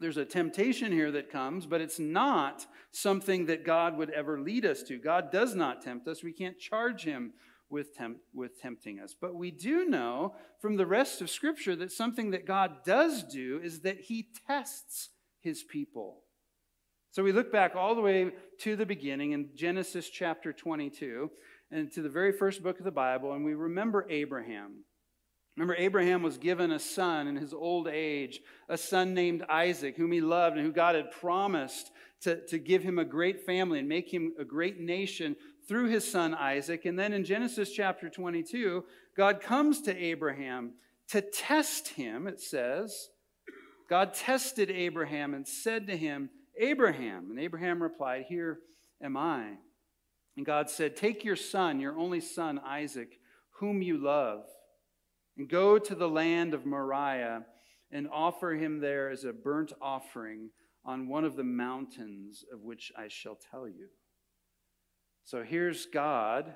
there's 0.00 0.16
a 0.16 0.24
temptation 0.24 0.92
here 0.92 1.10
that 1.12 1.30
comes, 1.30 1.66
but 1.66 1.80
it's 1.80 1.98
not 1.98 2.66
something 2.92 3.46
that 3.46 3.64
God 3.64 3.96
would 3.96 4.10
ever 4.10 4.40
lead 4.40 4.64
us 4.64 4.82
to. 4.84 4.98
God 4.98 5.30
does 5.32 5.54
not 5.54 5.82
tempt 5.82 6.06
us. 6.06 6.22
We 6.22 6.32
can't 6.32 6.58
charge 6.58 7.04
him 7.04 7.32
with, 7.70 7.88
with 8.34 8.60
tempting 8.60 9.00
us. 9.00 9.14
But 9.18 9.34
we 9.34 9.50
do 9.50 9.84
know 9.84 10.34
from 10.60 10.76
the 10.76 10.86
rest 10.86 11.20
of 11.20 11.30
Scripture 11.30 11.76
that 11.76 11.92
something 11.92 12.30
that 12.30 12.46
God 12.46 12.84
does 12.84 13.22
do 13.22 13.60
is 13.62 13.80
that 13.80 14.00
He 14.00 14.28
tests 14.46 15.10
His 15.40 15.62
people. 15.62 16.22
So 17.10 17.22
we 17.22 17.32
look 17.32 17.50
back 17.50 17.74
all 17.74 17.94
the 17.94 18.00
way 18.00 18.30
to 18.60 18.76
the 18.76 18.86
beginning 18.86 19.32
in 19.32 19.50
Genesis 19.54 20.08
chapter 20.08 20.52
22 20.52 21.30
and 21.70 21.90
to 21.92 22.02
the 22.02 22.08
very 22.08 22.32
first 22.32 22.62
book 22.62 22.78
of 22.78 22.84
the 22.84 22.90
Bible, 22.90 23.32
and 23.32 23.44
we 23.44 23.54
remember 23.54 24.06
Abraham. 24.08 24.84
Remember, 25.58 25.74
Abraham 25.74 26.22
was 26.22 26.38
given 26.38 26.70
a 26.70 26.78
son 26.78 27.26
in 27.26 27.34
his 27.34 27.52
old 27.52 27.88
age, 27.88 28.40
a 28.68 28.78
son 28.78 29.12
named 29.12 29.44
Isaac, 29.48 29.96
whom 29.96 30.12
he 30.12 30.20
loved 30.20 30.56
and 30.56 30.64
who 30.64 30.70
God 30.70 30.94
had 30.94 31.10
promised 31.10 31.90
to, 32.20 32.46
to 32.46 32.58
give 32.58 32.84
him 32.84 33.00
a 33.00 33.04
great 33.04 33.44
family 33.44 33.80
and 33.80 33.88
make 33.88 34.08
him 34.08 34.34
a 34.38 34.44
great 34.44 34.78
nation 34.78 35.34
through 35.66 35.88
his 35.88 36.08
son 36.08 36.32
Isaac. 36.32 36.84
And 36.84 36.96
then 36.96 37.12
in 37.12 37.24
Genesis 37.24 37.72
chapter 37.72 38.08
22, 38.08 38.84
God 39.16 39.40
comes 39.40 39.82
to 39.82 39.96
Abraham 39.96 40.74
to 41.08 41.20
test 41.20 41.88
him, 41.88 42.28
it 42.28 42.40
says. 42.40 43.08
God 43.90 44.14
tested 44.14 44.70
Abraham 44.70 45.34
and 45.34 45.48
said 45.48 45.88
to 45.88 45.96
him, 45.96 46.30
Abraham. 46.56 47.30
And 47.30 47.40
Abraham 47.40 47.82
replied, 47.82 48.26
Here 48.28 48.60
am 49.02 49.16
I. 49.16 49.54
And 50.36 50.46
God 50.46 50.70
said, 50.70 50.94
Take 50.94 51.24
your 51.24 51.34
son, 51.34 51.80
your 51.80 51.98
only 51.98 52.20
son, 52.20 52.60
Isaac, 52.64 53.18
whom 53.54 53.82
you 53.82 53.98
love, 53.98 54.44
and 55.38 55.48
go 55.48 55.78
to 55.78 55.94
the 55.94 56.08
land 56.08 56.52
of 56.52 56.66
Moriah 56.66 57.44
and 57.90 58.08
offer 58.12 58.52
him 58.52 58.80
there 58.80 59.08
as 59.08 59.24
a 59.24 59.32
burnt 59.32 59.72
offering 59.80 60.50
on 60.84 61.08
one 61.08 61.24
of 61.24 61.36
the 61.36 61.44
mountains 61.44 62.44
of 62.52 62.62
which 62.62 62.92
I 62.98 63.08
shall 63.08 63.38
tell 63.50 63.68
you. 63.68 63.88
So 65.24 65.42
here's 65.42 65.86
God 65.86 66.54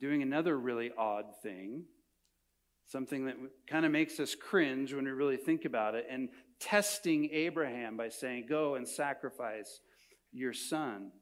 doing 0.00 0.22
another 0.22 0.58
really 0.58 0.90
odd 0.98 1.26
thing, 1.42 1.84
something 2.86 3.26
that 3.26 3.36
kind 3.68 3.86
of 3.86 3.92
makes 3.92 4.18
us 4.20 4.34
cringe 4.34 4.92
when 4.92 5.04
we 5.04 5.10
really 5.10 5.36
think 5.36 5.64
about 5.64 5.94
it, 5.94 6.06
and 6.10 6.28
testing 6.60 7.30
Abraham 7.32 7.96
by 7.96 8.08
saying, 8.08 8.46
Go 8.48 8.74
and 8.74 8.86
sacrifice 8.86 9.80
your 10.32 10.52
son. 10.52 11.12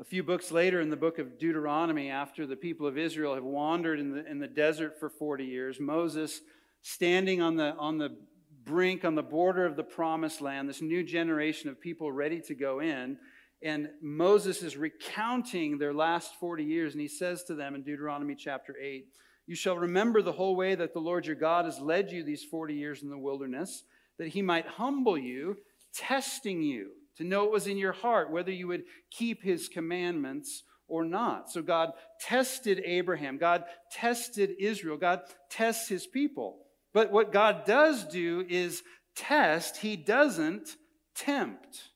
A 0.00 0.04
few 0.04 0.22
books 0.22 0.50
later, 0.50 0.80
in 0.80 0.88
the 0.88 0.96
book 0.96 1.18
of 1.18 1.38
Deuteronomy, 1.38 2.08
after 2.08 2.46
the 2.46 2.56
people 2.56 2.86
of 2.86 2.96
Israel 2.96 3.34
have 3.34 3.44
wandered 3.44 4.00
in 4.00 4.10
the, 4.10 4.26
in 4.26 4.38
the 4.38 4.48
desert 4.48 4.98
for 4.98 5.10
40 5.10 5.44
years, 5.44 5.78
Moses, 5.78 6.40
standing 6.80 7.42
on 7.42 7.56
the, 7.56 7.74
on 7.76 7.98
the 7.98 8.16
brink, 8.64 9.04
on 9.04 9.14
the 9.14 9.22
border 9.22 9.66
of 9.66 9.76
the 9.76 9.84
promised 9.84 10.40
land, 10.40 10.66
this 10.66 10.80
new 10.80 11.04
generation 11.04 11.68
of 11.68 11.78
people 11.78 12.10
ready 12.10 12.40
to 12.40 12.54
go 12.54 12.80
in, 12.80 13.18
and 13.62 13.90
Moses 14.00 14.62
is 14.62 14.78
recounting 14.78 15.76
their 15.76 15.92
last 15.92 16.36
40 16.40 16.64
years, 16.64 16.94
and 16.94 17.00
he 17.02 17.06
says 17.06 17.44
to 17.44 17.54
them 17.54 17.74
in 17.74 17.82
Deuteronomy 17.82 18.34
chapter 18.34 18.74
8, 18.80 19.06
You 19.46 19.54
shall 19.54 19.76
remember 19.76 20.22
the 20.22 20.32
whole 20.32 20.56
way 20.56 20.74
that 20.74 20.94
the 20.94 21.00
Lord 21.00 21.26
your 21.26 21.36
God 21.36 21.66
has 21.66 21.78
led 21.78 22.10
you 22.10 22.24
these 22.24 22.42
40 22.44 22.74
years 22.74 23.02
in 23.02 23.10
the 23.10 23.18
wilderness, 23.18 23.84
that 24.18 24.28
he 24.28 24.40
might 24.40 24.66
humble 24.66 25.18
you, 25.18 25.58
testing 25.92 26.62
you 26.62 26.92
to 27.16 27.24
know 27.24 27.44
what 27.44 27.52
was 27.52 27.66
in 27.66 27.78
your 27.78 27.92
heart, 27.92 28.30
whether 28.30 28.50
you 28.50 28.68
would 28.68 28.84
keep 29.10 29.42
his 29.42 29.68
commandments 29.68 30.64
or 30.88 31.04
not. 31.04 31.50
So 31.50 31.62
God 31.62 31.90
tested 32.20 32.82
Abraham, 32.84 33.38
God 33.38 33.64
tested 33.90 34.50
Israel, 34.58 34.96
God 34.96 35.20
tests 35.50 35.88
his 35.88 36.06
people. 36.06 36.58
But 36.92 37.10
what 37.10 37.32
God 37.32 37.64
does 37.64 38.04
do 38.04 38.44
is 38.48 38.82
test, 39.16 39.78
he 39.78 39.96
doesn't 39.96 40.76
tempt. 41.14 41.88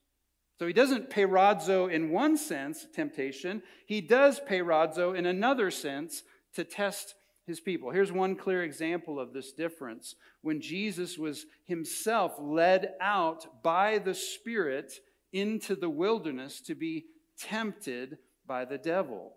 So 0.59 0.67
he 0.67 0.73
doesn't 0.73 1.11
peirazo 1.11 1.91
in 1.93 2.11
one 2.11 2.37
sense, 2.39 2.87
temptation. 2.95 3.63
He 3.87 4.01
does 4.01 4.41
peirazo 4.41 5.15
in 5.15 5.27
another 5.27 5.71
sense 5.71 6.23
to 6.55 6.65
test 6.65 7.15
his 7.47 7.61
people. 7.61 7.91
Here's 7.91 8.13
one 8.13 8.37
clear 8.37 8.63
example 8.63 9.21
of 9.21 9.33
this 9.33 9.53
difference. 9.53 10.17
When 10.43 10.61
Jesus 10.61 11.17
was 11.17 11.47
himself 11.65 12.35
led 12.39 12.95
out 13.01 13.63
by 13.63 13.99
the 13.99 14.15
Spirit 14.15 15.01
into 15.33 15.77
the 15.77 15.91
wilderness 15.91 16.61
to 16.63 16.75
be 16.75 17.07
tempted 17.39 18.19
by 18.47 18.65
the 18.65 18.79
devil. 18.79 19.35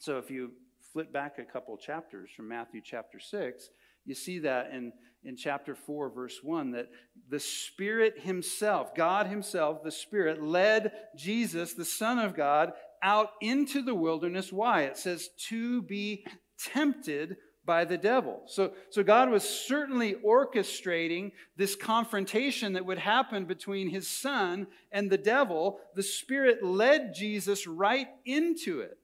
So 0.00 0.18
if 0.18 0.30
you 0.30 0.52
flip 0.92 1.12
back 1.12 1.38
a 1.38 1.44
couple 1.44 1.76
chapters 1.76 2.30
from 2.36 2.48
Matthew 2.48 2.80
chapter 2.84 3.18
6, 3.18 3.70
you 4.04 4.14
see 4.14 4.40
that 4.40 4.70
in 4.72 4.92
in 5.24 5.36
chapter 5.36 5.74
4, 5.74 6.10
verse 6.10 6.40
1, 6.42 6.72
that 6.72 6.90
the 7.30 7.40
Spirit 7.40 8.20
Himself, 8.20 8.94
God 8.94 9.26
Himself, 9.26 9.82
the 9.82 9.90
Spirit, 9.90 10.42
led 10.42 10.92
Jesus, 11.16 11.72
the 11.72 11.84
Son 11.84 12.18
of 12.18 12.36
God, 12.36 12.72
out 13.02 13.30
into 13.40 13.82
the 13.82 13.94
wilderness. 13.94 14.52
Why? 14.52 14.82
It 14.82 14.98
says, 14.98 15.30
to 15.48 15.82
be 15.82 16.26
tempted 16.58 17.36
by 17.64 17.84
the 17.84 17.96
devil. 17.96 18.42
So, 18.46 18.72
so 18.90 19.02
God 19.02 19.30
was 19.30 19.42
certainly 19.42 20.14
orchestrating 20.14 21.32
this 21.56 21.74
confrontation 21.74 22.74
that 22.74 22.84
would 22.84 22.98
happen 22.98 23.46
between 23.46 23.88
his 23.88 24.06
son 24.06 24.66
and 24.92 25.10
the 25.10 25.18
devil. 25.18 25.80
The 25.94 26.02
Spirit 26.02 26.62
led 26.62 27.14
Jesus 27.14 27.66
right 27.66 28.08
into 28.24 28.80
it. 28.80 28.98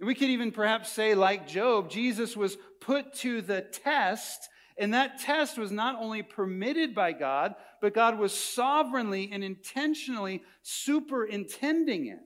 We 0.00 0.16
could 0.16 0.30
even 0.30 0.50
perhaps 0.50 0.90
say, 0.90 1.14
like 1.14 1.46
Job, 1.46 1.88
Jesus 1.88 2.36
was 2.36 2.56
put 2.80 3.14
to 3.14 3.40
the 3.40 3.60
test, 3.60 4.48
and 4.76 4.94
that 4.94 5.20
test 5.20 5.56
was 5.56 5.70
not 5.70 5.96
only 6.00 6.24
permitted 6.24 6.92
by 6.92 7.12
God, 7.12 7.54
but 7.80 7.94
God 7.94 8.18
was 8.18 8.32
sovereignly 8.32 9.30
and 9.30 9.44
intentionally 9.44 10.42
superintending 10.62 12.06
it. 12.06 12.18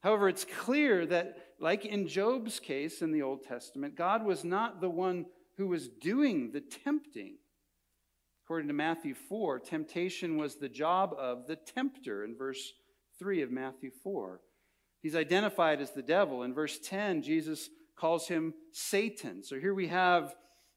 However, 0.00 0.28
it's 0.28 0.44
clear 0.44 1.06
that 1.06 1.36
like 1.60 1.84
in 1.84 2.06
Job's 2.06 2.60
case 2.60 3.02
in 3.02 3.12
the 3.12 3.22
Old 3.22 3.42
Testament, 3.42 3.96
God 3.96 4.24
was 4.24 4.44
not 4.44 4.80
the 4.80 4.90
one 4.90 5.26
who 5.56 5.68
was 5.68 5.88
doing 5.88 6.52
the 6.52 6.60
tempting. 6.60 7.36
According 8.44 8.68
to 8.68 8.74
Matthew 8.74 9.14
4, 9.14 9.58
temptation 9.58 10.36
was 10.36 10.56
the 10.56 10.68
job 10.68 11.14
of 11.18 11.46
the 11.46 11.56
tempter 11.56 12.24
in 12.24 12.36
verse 12.36 12.72
3 13.18 13.42
of 13.42 13.50
Matthew 13.50 13.90
4. 14.02 14.40
He's 15.02 15.16
identified 15.16 15.80
as 15.80 15.90
the 15.90 16.02
devil. 16.02 16.42
In 16.42 16.54
verse 16.54 16.78
10, 16.78 17.22
Jesus 17.22 17.68
calls 17.96 18.28
him 18.28 18.54
Satan. 18.72 19.42
So 19.42 19.58
here 19.58 19.74
we 19.74 19.88
have 19.88 20.34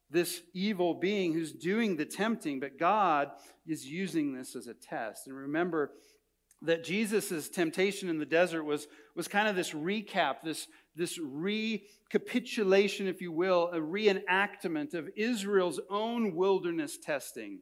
this 0.10 0.42
evil 0.54 0.94
being 0.94 1.34
who's 1.34 1.54
doing 1.54 1.96
the 1.96 2.06
tempting, 2.06 2.60
but 2.60 2.78
God 2.78 3.32
is 3.66 3.86
using 3.86 4.34
this 4.34 4.56
as 4.56 4.68
a 4.68 4.74
test. 4.74 5.28
And 5.28 5.36
remember, 5.36 5.92
that 6.62 6.84
Jesus' 6.84 7.50
temptation 7.50 8.10
in 8.10 8.20
the 8.20 8.26
desert 8.26 8.64
was, 8.64 8.88
was 9.16 9.28
kind 9.28 9.48
of 9.48 9.56
this 9.56 9.72
recap, 9.72 10.38
this, 10.44 10.68
this 10.96 11.18
recapitulation, 11.18 13.08
if 13.08 13.22
you 13.22 13.32
will, 13.32 13.70
a 13.74 13.80
reenactment 13.80 14.94
of 14.94 15.10
Israel's 15.16 15.80
own 15.90 16.36
wilderness 16.36 16.98
testing. 16.98 17.60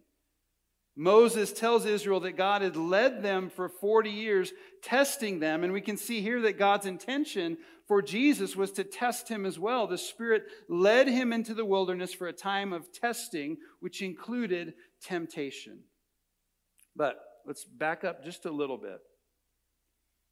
Moses 0.97 1.53
tells 1.53 1.85
Israel 1.85 2.19
that 2.21 2.33
God 2.33 2.61
had 2.61 2.75
led 2.75 3.23
them 3.23 3.49
for 3.49 3.69
40 3.69 4.09
years, 4.09 4.51
testing 4.83 5.39
them. 5.39 5.63
And 5.63 5.71
we 5.71 5.79
can 5.79 5.95
see 5.95 6.19
here 6.19 6.41
that 6.41 6.59
God's 6.59 6.85
intention 6.85 7.57
for 7.87 8.01
Jesus 8.01 8.55
was 8.55 8.73
to 8.73 8.83
test 8.83 9.29
him 9.29 9.45
as 9.45 9.57
well. 9.57 9.87
The 9.87 9.97
Spirit 9.97 10.43
led 10.67 11.07
him 11.07 11.31
into 11.31 11.53
the 11.53 11.63
wilderness 11.63 12.13
for 12.13 12.27
a 12.27 12.33
time 12.33 12.73
of 12.73 12.91
testing, 12.91 13.57
which 13.79 14.01
included 14.01 14.73
temptation. 15.01 15.79
But 16.97 17.17
let's 17.49 17.65
back 17.65 18.03
up 18.03 18.23
just 18.23 18.45
a 18.45 18.51
little 18.51 18.77
bit. 18.77 18.99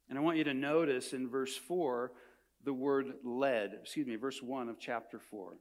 And 0.08 0.20
I 0.20 0.22
want 0.22 0.38
you 0.38 0.44
to 0.44 0.54
notice 0.54 1.14
in 1.14 1.28
verse 1.28 1.58
4 1.58 2.12
the 2.64 2.74
word 2.74 3.08
led, 3.24 3.72
excuse 3.82 4.06
me, 4.06 4.16
verse 4.18 4.40
1 4.40 4.70
of 4.70 4.80
chapter 4.80 5.20
4. 5.20 5.54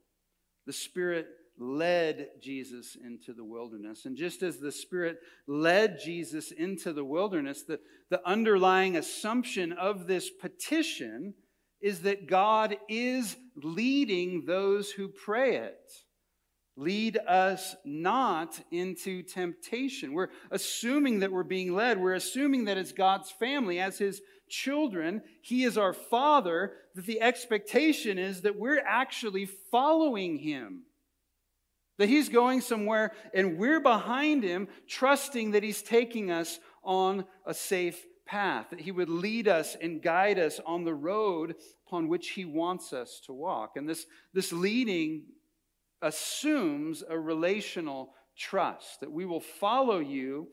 The 0.66 0.74
Spirit 0.74 1.26
led 1.58 2.28
Jesus 2.42 2.94
into 3.02 3.32
the 3.32 3.44
wilderness. 3.44 4.04
And 4.04 4.18
just 4.18 4.42
as 4.42 4.58
the 4.58 4.70
Spirit 4.70 5.16
led 5.48 5.98
Jesus 5.98 6.52
into 6.52 6.92
the 6.92 7.04
wilderness, 7.04 7.62
the, 7.62 7.80
the 8.10 8.20
underlying 8.28 8.98
assumption 8.98 9.72
of 9.72 10.06
this 10.06 10.28
petition 10.28 11.32
is 11.80 12.02
that 12.02 12.28
God 12.28 12.76
is 12.86 13.34
leading 13.62 14.44
those 14.44 14.90
who 14.90 15.08
pray 15.08 15.56
it 15.56 15.90
lead 16.76 17.16
us 17.26 17.74
not 17.84 18.60
into 18.70 19.22
temptation. 19.22 20.12
We're 20.12 20.28
assuming 20.50 21.20
that 21.20 21.32
we're 21.32 21.42
being 21.42 21.74
led. 21.74 22.00
We're 22.00 22.14
assuming 22.14 22.66
that 22.66 22.76
it's 22.76 22.92
God's 22.92 23.30
family 23.30 23.80
as 23.80 23.98
his 23.98 24.20
children. 24.48 25.22
He 25.40 25.64
is 25.64 25.78
our 25.78 25.94
father, 25.94 26.74
that 26.94 27.06
the 27.06 27.20
expectation 27.20 28.18
is 28.18 28.42
that 28.42 28.58
we're 28.58 28.82
actually 28.86 29.46
following 29.46 30.36
him. 30.38 30.82
That 31.98 32.10
he's 32.10 32.28
going 32.28 32.60
somewhere 32.60 33.12
and 33.32 33.56
we're 33.56 33.80
behind 33.80 34.42
him, 34.42 34.68
trusting 34.86 35.52
that 35.52 35.62
he's 35.62 35.82
taking 35.82 36.30
us 36.30 36.60
on 36.84 37.24
a 37.46 37.54
safe 37.54 38.04
path, 38.26 38.66
that 38.70 38.80
he 38.80 38.92
would 38.92 39.08
lead 39.08 39.48
us 39.48 39.76
and 39.80 40.02
guide 40.02 40.38
us 40.38 40.60
on 40.66 40.84
the 40.84 40.94
road 40.94 41.54
upon 41.86 42.08
which 42.08 42.30
he 42.30 42.44
wants 42.44 42.92
us 42.92 43.20
to 43.24 43.32
walk. 43.32 43.76
And 43.76 43.88
this, 43.88 44.04
this 44.34 44.52
leading 44.52 45.22
assumes 46.02 47.02
a 47.08 47.18
relational 47.18 48.14
trust 48.36 49.00
that 49.00 49.10
we 49.10 49.24
will 49.24 49.40
follow 49.40 49.98
you, 49.98 50.48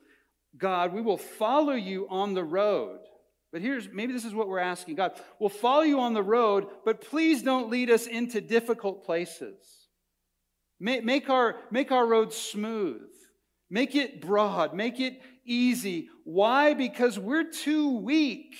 God, 0.58 0.94
we 0.94 1.02
will 1.02 1.18
follow 1.18 1.74
you 1.74 2.08
on 2.10 2.34
the 2.34 2.44
road. 2.44 3.00
But 3.52 3.62
here's 3.62 3.88
maybe 3.92 4.14
this 4.14 4.26
is 4.26 4.34
what 4.34 4.48
we're 4.48 4.60
asking 4.60 4.96
God, 4.96 5.20
we'll 5.40 5.50
follow 5.50 5.84
you 5.84 6.00
on 6.00 6.14
the 6.14 6.24
road, 6.24 6.68
but 6.86 7.02
please 7.02 7.44
don't 7.44 7.70
lead 7.70 7.90
us 7.90 8.08
into 8.08 8.42
difficult 8.42 9.06
places. 9.06 9.84
Make, 10.80 11.30
our, 11.30 11.56
make 11.72 11.92
our 11.92 12.06
road 12.06 12.34
smooth, 12.34 13.10
make 13.70 13.96
it 13.96 14.20
broad, 14.20 14.74
make 14.74 15.00
it 15.00 15.22
easy. 15.46 16.10
Why? 16.26 16.74
Because 16.74 17.18
we're 17.18 17.50
too 17.50 18.00
weak 18.00 18.56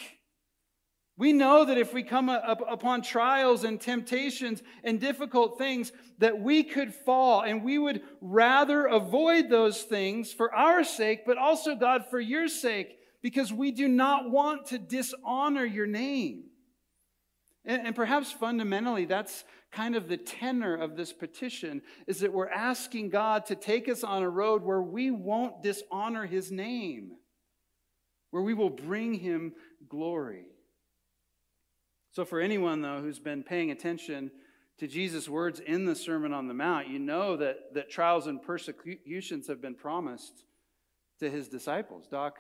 we 1.24 1.32
know 1.32 1.64
that 1.64 1.78
if 1.78 1.94
we 1.94 2.04
come 2.04 2.28
up 2.28 2.62
upon 2.70 3.02
trials 3.02 3.64
and 3.64 3.80
temptations 3.80 4.62
and 4.84 5.00
difficult 5.00 5.58
things, 5.58 5.94
that 6.18 6.38
we 6.38 6.64
could 6.64 6.94
fall 6.94 7.44
and 7.44 7.64
we 7.64 7.78
would 7.78 8.02
rather 8.20 8.88
avoid 8.88 9.50
those 9.50 9.84
things 9.84 10.34
for 10.34 10.54
our 10.54 10.84
sake, 10.84 11.26
but 11.26 11.38
also, 11.38 11.76
God, 11.76 12.08
for 12.10 12.20
your 12.20 12.50
sake, 12.50 12.98
because 13.22 13.54
we 13.54 13.72
do 13.72 13.88
not 13.88 14.32
want 14.32 14.66
to 14.66 14.78
dishonor 14.78 15.64
your 15.64 15.88
name. 15.88 16.44
And, 17.64 17.88
and 17.88 17.96
perhaps 17.96 18.34
fundamentally, 18.34 19.06
that's 19.06 19.46
kind 19.72 19.96
of 19.96 20.10
the 20.10 20.18
tenor 20.18 20.76
of 20.76 20.98
this 20.98 21.14
petition 21.14 21.84
is 22.06 22.20
that 22.20 22.34
we're 22.34 22.50
asking 22.50 23.12
God 23.12 23.46
to 23.46 23.56
take 23.56 23.88
us 23.88 24.04
on 24.04 24.24
a 24.24 24.30
road 24.30 24.62
where 24.62 24.82
we 24.82 25.10
won't 25.10 25.64
dishonor 25.64 26.26
his 26.26 26.52
name, 26.52 27.12
where 28.32 28.44
we 28.44 28.54
will 28.54 28.70
bring 28.70 29.14
him 29.14 29.54
glory. 29.88 30.48
So, 32.14 32.26
for 32.26 32.40
anyone, 32.40 32.82
though, 32.82 33.02
who's 33.02 33.18
been 33.18 33.42
paying 33.42 33.72
attention 33.72 34.30
to 34.78 34.88
Jesus' 34.88 35.28
words 35.28 35.60
in 35.60 35.86
the 35.86 35.96
Sermon 35.96 36.32
on 36.32 36.48
the 36.48 36.54
Mount, 36.54 36.88
you 36.88 37.00
know 37.00 37.36
that, 37.38 37.74
that 37.74 37.90
trials 37.90 38.28
and 38.28 38.40
persecutions 38.40 39.48
have 39.48 39.64
been 39.64 39.74
promised 39.74 40.46
to 41.20 41.30
his 41.30 41.48
disciples. 41.48 42.06
Doc 42.08 42.38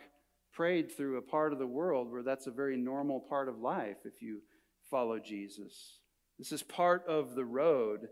prayed 0.51 0.95
through 0.95 1.17
a 1.17 1.23
part 1.23 1.53
of 1.53 1.57
the 1.57 1.65
world 1.65 2.11
where 2.11 2.21
that's 2.21 2.45
a 2.45 2.51
very 2.51 2.77
normal 2.77 3.19
part 3.19 3.49
of 3.49 3.57
life 3.57 3.97
if 4.05 4.21
you 4.21 4.41
follow 4.91 5.17
Jesus. 5.17 5.97
This 6.37 6.51
is 6.51 6.61
part 6.61 7.03
of 7.07 7.33
the 7.33 7.45
road. 7.45 8.09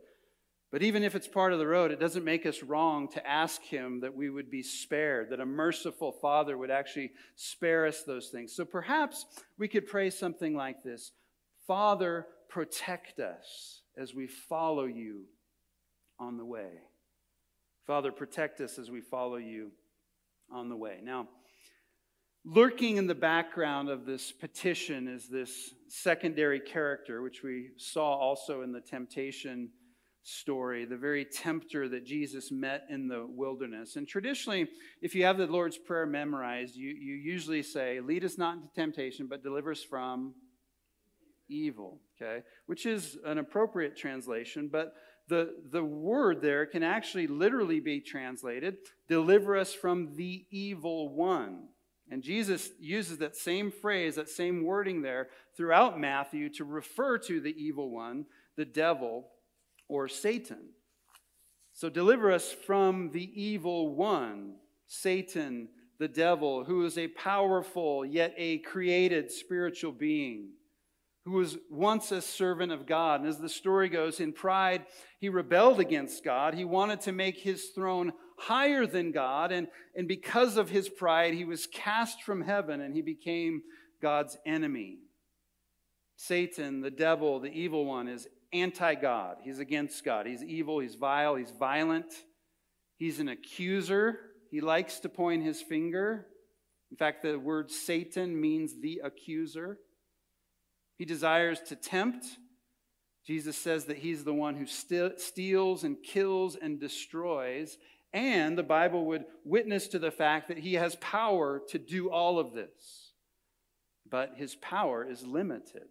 But 0.71 0.81
even 0.81 1.03
if 1.03 1.13
it's 1.13 1.27
part 1.27 1.53
of 1.53 1.59
the 1.59 1.67
road, 1.67 1.91
it 1.91 1.99
doesn't 1.99 2.25
make 2.25 2.47
us 2.47 2.63
wrong 2.63 3.07
to 3.09 3.27
ask 3.27 3.61
Him 3.61 3.99
that 3.99 4.15
we 4.15 4.31
would 4.31 4.49
be 4.49 4.63
spared, 4.63 5.29
that 5.29 5.39
a 5.39 5.45
merciful 5.45 6.11
Father 6.11 6.57
would 6.57 6.71
actually 6.71 7.11
spare 7.35 7.85
us 7.85 8.01
those 8.01 8.29
things. 8.29 8.55
So 8.55 8.65
perhaps 8.65 9.27
we 9.59 9.67
could 9.67 9.85
pray 9.85 10.09
something 10.09 10.55
like 10.55 10.81
this 10.81 11.11
Father, 11.67 12.27
protect 12.49 13.19
us 13.19 13.81
as 13.97 14.13
we 14.13 14.27
follow 14.27 14.85
you 14.85 15.25
on 16.19 16.37
the 16.37 16.45
way. 16.45 16.71
Father, 17.87 18.11
protect 18.11 18.61
us 18.61 18.77
as 18.77 18.89
we 18.89 19.01
follow 19.01 19.37
you 19.37 19.71
on 20.51 20.69
the 20.69 20.75
way. 20.75 20.99
Now, 21.03 21.27
lurking 22.45 22.97
in 22.97 23.07
the 23.07 23.15
background 23.15 23.89
of 23.89 24.05
this 24.05 24.31
petition 24.31 25.07
is 25.07 25.27
this 25.27 25.73
secondary 25.87 26.59
character, 26.59 27.21
which 27.21 27.43
we 27.43 27.69
saw 27.77 28.15
also 28.15 28.61
in 28.61 28.71
the 28.71 28.81
temptation 28.81 29.69
story, 30.23 30.85
the 30.85 30.97
very 30.97 31.25
tempter 31.25 31.89
that 31.89 32.05
Jesus 32.05 32.51
met 32.51 32.85
in 32.89 33.07
the 33.07 33.25
wilderness. 33.27 33.95
And 33.95 34.07
traditionally, 34.07 34.67
if 35.01 35.15
you 35.15 35.25
have 35.25 35.37
the 35.37 35.47
Lord's 35.47 35.77
Prayer 35.77 36.05
memorized, 36.05 36.75
you, 36.75 36.89
you 36.89 37.15
usually 37.15 37.63
say, 37.63 37.99
Lead 37.99 38.23
us 38.23 38.37
not 38.37 38.55
into 38.55 38.67
temptation, 38.75 39.27
but 39.27 39.43
deliver 39.43 39.71
us 39.71 39.83
from 39.83 40.35
evil, 41.51 41.99
okay? 42.19 42.43
Which 42.65 42.85
is 42.85 43.17
an 43.25 43.37
appropriate 43.37 43.95
translation, 43.95 44.69
but 44.71 44.93
the, 45.27 45.55
the 45.71 45.83
word 45.83 46.41
there 46.41 46.65
can 46.65 46.83
actually 46.83 47.27
literally 47.27 47.79
be 47.79 48.01
translated 48.01 48.77
deliver 49.07 49.55
us 49.57 49.73
from 49.73 50.15
the 50.15 50.45
evil 50.49 51.13
one. 51.13 51.67
And 52.09 52.21
Jesus 52.21 52.69
uses 52.79 53.19
that 53.19 53.37
same 53.37 53.71
phrase, 53.71 54.15
that 54.15 54.29
same 54.29 54.65
wording 54.65 55.01
there 55.01 55.29
throughout 55.55 55.99
Matthew 55.99 56.49
to 56.55 56.65
refer 56.65 57.17
to 57.19 57.39
the 57.39 57.55
evil 57.57 57.89
one, 57.89 58.25
the 58.57 58.65
devil, 58.65 59.29
or 59.87 60.09
Satan. 60.09 60.71
So 61.73 61.89
deliver 61.89 62.31
us 62.31 62.51
from 62.51 63.11
the 63.11 63.31
evil 63.41 63.95
one, 63.95 64.55
Satan, 64.87 65.69
the 65.99 66.09
devil, 66.09 66.65
who 66.65 66.83
is 66.85 66.97
a 66.97 67.07
powerful 67.07 68.05
yet 68.05 68.33
a 68.35 68.57
created 68.59 69.31
spiritual 69.31 69.93
being 69.93 70.49
who 71.25 71.33
was 71.33 71.57
once 71.69 72.11
a 72.11 72.21
servant 72.21 72.71
of 72.71 72.87
God. 72.87 73.21
And 73.21 73.29
as 73.29 73.37
the 73.37 73.49
story 73.49 73.89
goes, 73.89 74.19
in 74.19 74.33
pride, 74.33 74.85
he 75.19 75.29
rebelled 75.29 75.79
against 75.79 76.23
God. 76.23 76.55
He 76.55 76.65
wanted 76.65 77.01
to 77.01 77.11
make 77.11 77.37
his 77.37 77.69
throne 77.75 78.11
higher 78.39 78.87
than 78.87 79.11
God. 79.11 79.51
And, 79.51 79.67
and 79.95 80.07
because 80.07 80.57
of 80.57 80.69
his 80.69 80.89
pride, 80.89 81.35
he 81.35 81.45
was 81.45 81.67
cast 81.67 82.23
from 82.23 82.41
heaven 82.41 82.81
and 82.81 82.95
he 82.95 83.03
became 83.03 83.61
God's 84.01 84.37
enemy. 84.45 84.97
Satan, 86.15 86.81
the 86.81 86.91
devil, 86.91 87.39
the 87.39 87.51
evil 87.51 87.85
one, 87.85 88.07
is 88.07 88.27
anti 88.51 88.95
God. 88.95 89.37
He's 89.43 89.59
against 89.59 90.03
God. 90.03 90.25
He's 90.25 90.43
evil. 90.43 90.79
He's 90.79 90.95
vile. 90.95 91.35
He's 91.35 91.51
violent. 91.51 92.13
He's 92.97 93.19
an 93.19 93.27
accuser. 93.27 94.19
He 94.49 94.59
likes 94.59 94.99
to 95.01 95.09
point 95.09 95.43
his 95.43 95.61
finger. 95.61 96.25
In 96.89 96.97
fact, 96.97 97.23
the 97.23 97.39
word 97.39 97.71
Satan 97.71 98.39
means 98.39 98.81
the 98.81 99.01
accuser. 99.03 99.77
He 101.01 101.05
desires 101.05 101.59
to 101.61 101.75
tempt. 101.75 102.27
Jesus 103.25 103.57
says 103.57 103.85
that 103.85 103.97
he's 103.97 104.23
the 104.23 104.35
one 104.35 104.53
who 104.53 104.67
steals 104.67 105.83
and 105.83 105.97
kills 106.03 106.55
and 106.55 106.79
destroys. 106.79 107.79
And 108.13 108.55
the 108.55 108.61
Bible 108.61 109.05
would 109.05 109.25
witness 109.43 109.87
to 109.87 109.97
the 109.97 110.11
fact 110.11 110.47
that 110.49 110.59
he 110.59 110.75
has 110.75 110.97
power 110.97 111.59
to 111.69 111.79
do 111.79 112.11
all 112.11 112.37
of 112.37 112.53
this. 112.53 113.13
But 114.11 114.33
his 114.35 114.53
power 114.53 115.03
is 115.03 115.25
limited, 115.25 115.87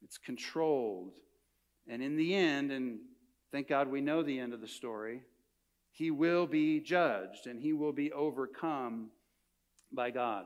it's 0.00 0.16
controlled. 0.16 1.14
And 1.88 2.00
in 2.00 2.16
the 2.16 2.36
end, 2.36 2.70
and 2.70 3.00
thank 3.50 3.66
God 3.66 3.90
we 3.90 4.00
know 4.00 4.22
the 4.22 4.38
end 4.38 4.54
of 4.54 4.60
the 4.60 4.68
story, 4.68 5.22
he 5.90 6.12
will 6.12 6.46
be 6.46 6.78
judged 6.78 7.48
and 7.48 7.60
he 7.60 7.72
will 7.72 7.92
be 7.92 8.12
overcome 8.12 9.10
by 9.92 10.12
God. 10.12 10.44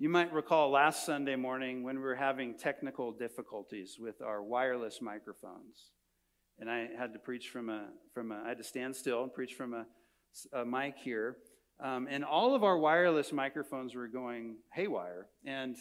You 0.00 0.08
might 0.08 0.32
recall 0.32 0.70
last 0.70 1.04
Sunday 1.04 1.36
morning 1.36 1.82
when 1.82 1.96
we 1.96 2.02
were 2.02 2.14
having 2.14 2.56
technical 2.56 3.12
difficulties 3.12 3.98
with 4.00 4.22
our 4.22 4.42
wireless 4.42 5.02
microphones. 5.02 5.90
And 6.58 6.70
I 6.70 6.88
had 6.98 7.12
to 7.12 7.18
preach 7.18 7.50
from 7.50 7.68
a, 7.68 7.88
from 8.14 8.32
a 8.32 8.40
I 8.42 8.48
had 8.48 8.56
to 8.56 8.64
stand 8.64 8.96
still 8.96 9.22
and 9.22 9.30
preach 9.30 9.52
from 9.52 9.74
a, 9.74 9.84
a 10.58 10.64
mic 10.64 10.94
here. 10.96 11.36
Um, 11.84 12.08
and 12.10 12.24
all 12.24 12.54
of 12.54 12.64
our 12.64 12.78
wireless 12.78 13.30
microphones 13.30 13.94
were 13.94 14.08
going 14.08 14.56
haywire. 14.72 15.26
And 15.44 15.76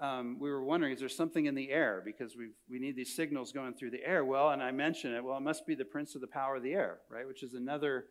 um, 0.00 0.36
we 0.38 0.50
were 0.50 0.62
wondering, 0.62 0.92
is 0.92 1.00
there 1.00 1.08
something 1.08 1.46
in 1.46 1.54
the 1.54 1.70
air? 1.70 2.02
Because 2.04 2.36
we 2.36 2.50
we 2.68 2.78
need 2.78 2.94
these 2.94 3.16
signals 3.16 3.52
going 3.52 3.72
through 3.72 3.92
the 3.92 4.04
air. 4.04 4.22
Well, 4.22 4.50
and 4.50 4.62
I 4.62 4.70
mentioned 4.70 5.14
it, 5.14 5.24
well, 5.24 5.38
it 5.38 5.42
must 5.42 5.66
be 5.66 5.74
the 5.74 5.86
prince 5.86 6.14
of 6.14 6.20
the 6.20 6.26
power 6.26 6.56
of 6.56 6.62
the 6.62 6.74
air, 6.74 6.98
right? 7.10 7.26
Which 7.26 7.42
is 7.42 7.54
another 7.54 8.04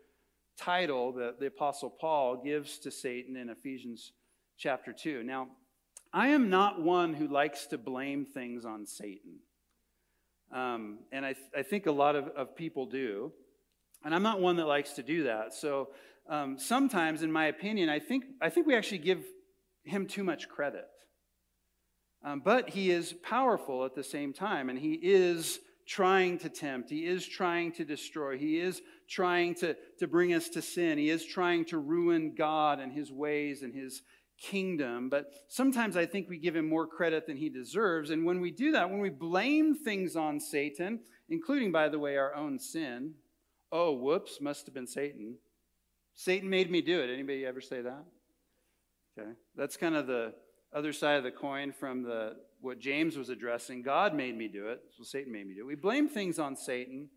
title 0.57 1.11
that 1.13 1.39
the 1.39 1.45
Apostle 1.45 1.91
Paul 1.91 2.41
gives 2.43 2.79
to 2.79 2.89
Satan 2.89 3.35
in 3.35 3.51
Ephesians 3.51 4.13
chapter 4.61 4.93
2. 4.93 5.23
Now, 5.23 5.47
I 6.13 6.27
am 6.27 6.51
not 6.51 6.81
one 6.81 7.15
who 7.15 7.27
likes 7.27 7.65
to 7.67 7.79
blame 7.79 8.25
things 8.25 8.63
on 8.63 8.85
Satan. 8.85 9.39
Um, 10.53 10.99
and 11.11 11.25
I, 11.25 11.33
th- 11.33 11.47
I, 11.57 11.63
think 11.63 11.87
a 11.87 11.91
lot 11.91 12.15
of, 12.15 12.27
of, 12.27 12.55
people 12.55 12.85
do. 12.85 13.31
And 14.03 14.13
I'm 14.13 14.21
not 14.21 14.39
one 14.39 14.57
that 14.57 14.67
likes 14.67 14.93
to 14.93 15.03
do 15.03 15.23
that. 15.23 15.53
So 15.53 15.89
um, 16.29 16.59
sometimes, 16.59 17.23
in 17.23 17.31
my 17.31 17.45
opinion, 17.47 17.89
I 17.89 17.99
think, 17.99 18.25
I 18.41 18.49
think 18.49 18.67
we 18.67 18.75
actually 18.75 18.99
give 18.99 19.23
him 19.83 20.05
too 20.05 20.23
much 20.23 20.47
credit. 20.47 20.87
Um, 22.23 22.41
but 22.43 22.69
he 22.69 22.91
is 22.91 23.13
powerful 23.23 23.85
at 23.85 23.95
the 23.95 24.03
same 24.03 24.31
time, 24.31 24.69
and 24.69 24.77
he 24.77 24.93
is 24.93 25.59
trying 25.87 26.37
to 26.39 26.49
tempt. 26.49 26.89
He 26.89 27.05
is 27.05 27.27
trying 27.27 27.71
to 27.73 27.85
destroy. 27.85 28.37
He 28.37 28.59
is 28.59 28.81
trying 29.09 29.55
to, 29.55 29.75
to 29.99 30.07
bring 30.07 30.33
us 30.33 30.49
to 30.49 30.61
sin. 30.61 30.97
He 30.97 31.09
is 31.09 31.25
trying 31.25 31.65
to 31.65 31.79
ruin 31.79 32.35
God 32.37 32.79
and 32.79 32.91
his 32.91 33.11
ways 33.11 33.63
and 33.63 33.73
his, 33.73 34.01
kingdom, 34.41 35.09
but 35.09 35.31
sometimes 35.47 35.95
I 35.95 36.05
think 36.05 36.27
we 36.27 36.37
give 36.37 36.55
him 36.55 36.67
more 36.67 36.87
credit 36.87 37.27
than 37.27 37.37
he 37.37 37.49
deserves. 37.49 38.09
And 38.09 38.25
when 38.25 38.41
we 38.41 38.51
do 38.51 38.71
that, 38.71 38.89
when 38.89 38.99
we 38.99 39.09
blame 39.09 39.75
things 39.75 40.15
on 40.15 40.39
Satan, 40.39 40.99
including, 41.29 41.71
by 41.71 41.89
the 41.89 41.99
way, 41.99 42.17
our 42.17 42.35
own 42.35 42.59
sin, 42.59 43.13
oh, 43.71 43.93
whoops, 43.93 44.39
must 44.41 44.65
have 44.65 44.73
been 44.73 44.87
Satan. 44.87 45.35
Satan 46.15 46.49
made 46.49 46.69
me 46.69 46.81
do 46.81 46.99
it. 47.01 47.09
Anybody 47.09 47.45
ever 47.45 47.61
say 47.61 47.81
that? 47.81 48.03
Okay. 49.17 49.31
That's 49.55 49.77
kind 49.77 49.95
of 49.95 50.07
the 50.07 50.33
other 50.73 50.93
side 50.93 51.17
of 51.17 51.23
the 51.23 51.31
coin 51.31 51.71
from 51.71 52.03
the 52.03 52.35
what 52.61 52.79
James 52.79 53.17
was 53.17 53.29
addressing. 53.29 53.81
God 53.81 54.13
made 54.13 54.37
me 54.37 54.47
do 54.47 54.67
it, 54.67 54.81
so 54.95 55.03
Satan 55.03 55.31
made 55.31 55.47
me 55.47 55.55
do 55.55 55.61
it. 55.61 55.67
We 55.67 55.75
blame 55.75 56.07
things 56.07 56.37
on 56.37 56.55
Satan. 56.55 57.09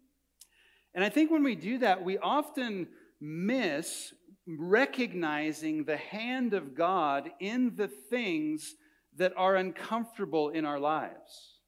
And 0.94 1.04
I 1.04 1.10
think 1.10 1.30
when 1.30 1.42
we 1.42 1.54
do 1.54 1.78
that, 1.78 2.02
we 2.02 2.18
often 2.18 2.88
miss 3.20 4.14
recognizing 4.46 5.84
the 5.84 5.96
hand 5.96 6.54
of 6.54 6.74
God 6.74 7.30
in 7.40 7.76
the 7.76 7.88
things 7.88 8.74
that 9.16 9.32
are 9.36 9.56
uncomfortable 9.56 10.50
in 10.50 10.64
our 10.64 10.78
lives. 10.78 11.58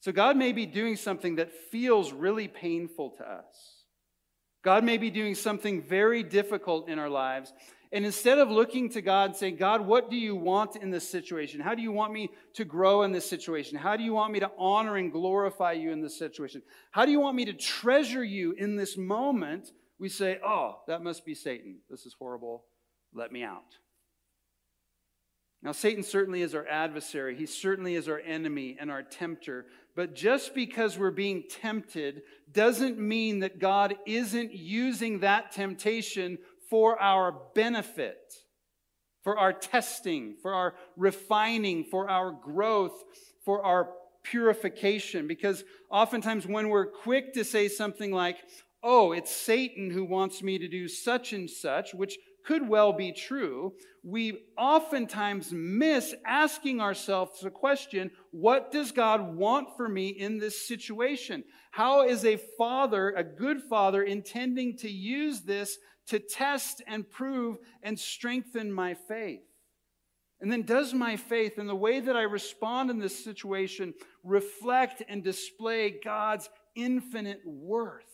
So, 0.00 0.10
God 0.10 0.36
may 0.36 0.52
be 0.52 0.66
doing 0.66 0.96
something 0.96 1.36
that 1.36 1.52
feels 1.70 2.12
really 2.12 2.48
painful 2.48 3.10
to 3.18 3.28
us. 3.28 3.84
God 4.62 4.84
may 4.84 4.96
be 4.96 5.10
doing 5.10 5.34
something 5.34 5.82
very 5.82 6.22
difficult 6.22 6.88
in 6.88 6.98
our 6.98 7.08
lives. 7.08 7.52
And 7.92 8.06
instead 8.06 8.38
of 8.38 8.50
looking 8.50 8.88
to 8.90 9.02
God 9.02 9.30
and 9.30 9.36
saying, 9.36 9.56
God, 9.56 9.82
what 9.82 10.10
do 10.10 10.16
you 10.16 10.34
want 10.34 10.76
in 10.76 10.90
this 10.90 11.06
situation? 11.06 11.60
How 11.60 11.74
do 11.74 11.82
you 11.82 11.92
want 11.92 12.12
me 12.12 12.30
to 12.54 12.64
grow 12.64 13.02
in 13.02 13.12
this 13.12 13.28
situation? 13.28 13.76
How 13.76 13.96
do 13.96 14.02
you 14.02 14.14
want 14.14 14.32
me 14.32 14.40
to 14.40 14.50
honor 14.56 14.96
and 14.96 15.12
glorify 15.12 15.72
you 15.72 15.90
in 15.90 16.00
this 16.00 16.18
situation? 16.18 16.62
How 16.90 17.04
do 17.04 17.12
you 17.12 17.20
want 17.20 17.36
me 17.36 17.44
to 17.44 17.52
treasure 17.52 18.24
you 18.24 18.52
in 18.52 18.76
this 18.76 18.96
moment? 18.96 19.72
We 20.02 20.08
say, 20.08 20.40
oh, 20.44 20.80
that 20.88 21.00
must 21.00 21.24
be 21.24 21.32
Satan. 21.32 21.76
This 21.88 22.06
is 22.06 22.12
horrible. 22.18 22.64
Let 23.14 23.30
me 23.30 23.44
out. 23.44 23.76
Now, 25.62 25.70
Satan 25.70 26.02
certainly 26.02 26.42
is 26.42 26.56
our 26.56 26.66
adversary. 26.66 27.36
He 27.36 27.46
certainly 27.46 27.94
is 27.94 28.08
our 28.08 28.18
enemy 28.18 28.76
and 28.80 28.90
our 28.90 29.04
tempter. 29.04 29.66
But 29.94 30.16
just 30.16 30.56
because 30.56 30.98
we're 30.98 31.12
being 31.12 31.44
tempted 31.48 32.22
doesn't 32.52 32.98
mean 32.98 33.38
that 33.38 33.60
God 33.60 33.94
isn't 34.04 34.52
using 34.52 35.20
that 35.20 35.52
temptation 35.52 36.38
for 36.68 37.00
our 37.00 37.32
benefit, 37.54 38.34
for 39.22 39.38
our 39.38 39.52
testing, 39.52 40.34
for 40.42 40.52
our 40.52 40.74
refining, 40.96 41.84
for 41.84 42.10
our 42.10 42.32
growth, 42.32 43.04
for 43.44 43.64
our 43.64 43.90
purification. 44.24 45.28
Because 45.28 45.62
oftentimes, 45.92 46.44
when 46.44 46.70
we're 46.70 46.86
quick 46.86 47.34
to 47.34 47.44
say 47.44 47.68
something 47.68 48.10
like, 48.10 48.38
oh, 48.82 49.12
it's 49.12 49.34
Satan 49.34 49.90
who 49.90 50.04
wants 50.04 50.42
me 50.42 50.58
to 50.58 50.68
do 50.68 50.88
such 50.88 51.32
and 51.32 51.48
such, 51.48 51.94
which 51.94 52.18
could 52.44 52.68
well 52.68 52.92
be 52.92 53.12
true, 53.12 53.74
we 54.02 54.46
oftentimes 54.58 55.52
miss 55.52 56.14
asking 56.26 56.80
ourselves 56.80 57.40
the 57.40 57.50
question 57.50 58.10
what 58.32 58.72
does 58.72 58.90
God 58.92 59.36
want 59.36 59.76
for 59.76 59.88
me 59.88 60.08
in 60.08 60.38
this 60.38 60.66
situation? 60.66 61.44
How 61.70 62.06
is 62.06 62.24
a 62.24 62.36
father, 62.58 63.10
a 63.10 63.22
good 63.22 63.62
father, 63.62 64.02
intending 64.02 64.76
to 64.78 64.90
use 64.90 65.42
this 65.42 65.78
to 66.08 66.18
test 66.18 66.82
and 66.86 67.08
prove 67.08 67.58
and 67.82 67.98
strengthen 67.98 68.72
my 68.72 68.94
faith? 68.94 69.42
And 70.40 70.50
then, 70.50 70.62
does 70.62 70.92
my 70.92 71.16
faith 71.16 71.58
and 71.58 71.68
the 71.68 71.74
way 71.76 72.00
that 72.00 72.16
I 72.16 72.22
respond 72.22 72.90
in 72.90 72.98
this 72.98 73.24
situation 73.24 73.94
reflect 74.24 75.00
and 75.08 75.22
display 75.22 76.00
God's 76.02 76.50
infinite 76.74 77.42
worth? 77.46 78.11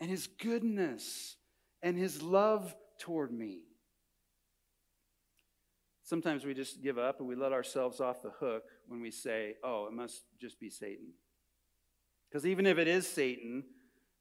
And 0.00 0.10
his 0.10 0.26
goodness 0.26 1.36
and 1.82 1.96
his 1.96 2.22
love 2.22 2.74
toward 3.00 3.32
me. 3.32 3.62
Sometimes 6.02 6.44
we 6.44 6.54
just 6.54 6.82
give 6.82 6.98
up 6.98 7.20
and 7.20 7.28
we 7.28 7.34
let 7.34 7.52
ourselves 7.52 8.00
off 8.00 8.22
the 8.22 8.30
hook 8.40 8.64
when 8.86 9.00
we 9.00 9.10
say, 9.10 9.54
oh, 9.62 9.86
it 9.86 9.92
must 9.92 10.22
just 10.40 10.58
be 10.58 10.70
Satan. 10.70 11.08
Because 12.30 12.46
even 12.46 12.66
if 12.66 12.78
it 12.78 12.88
is 12.88 13.06
Satan, 13.06 13.64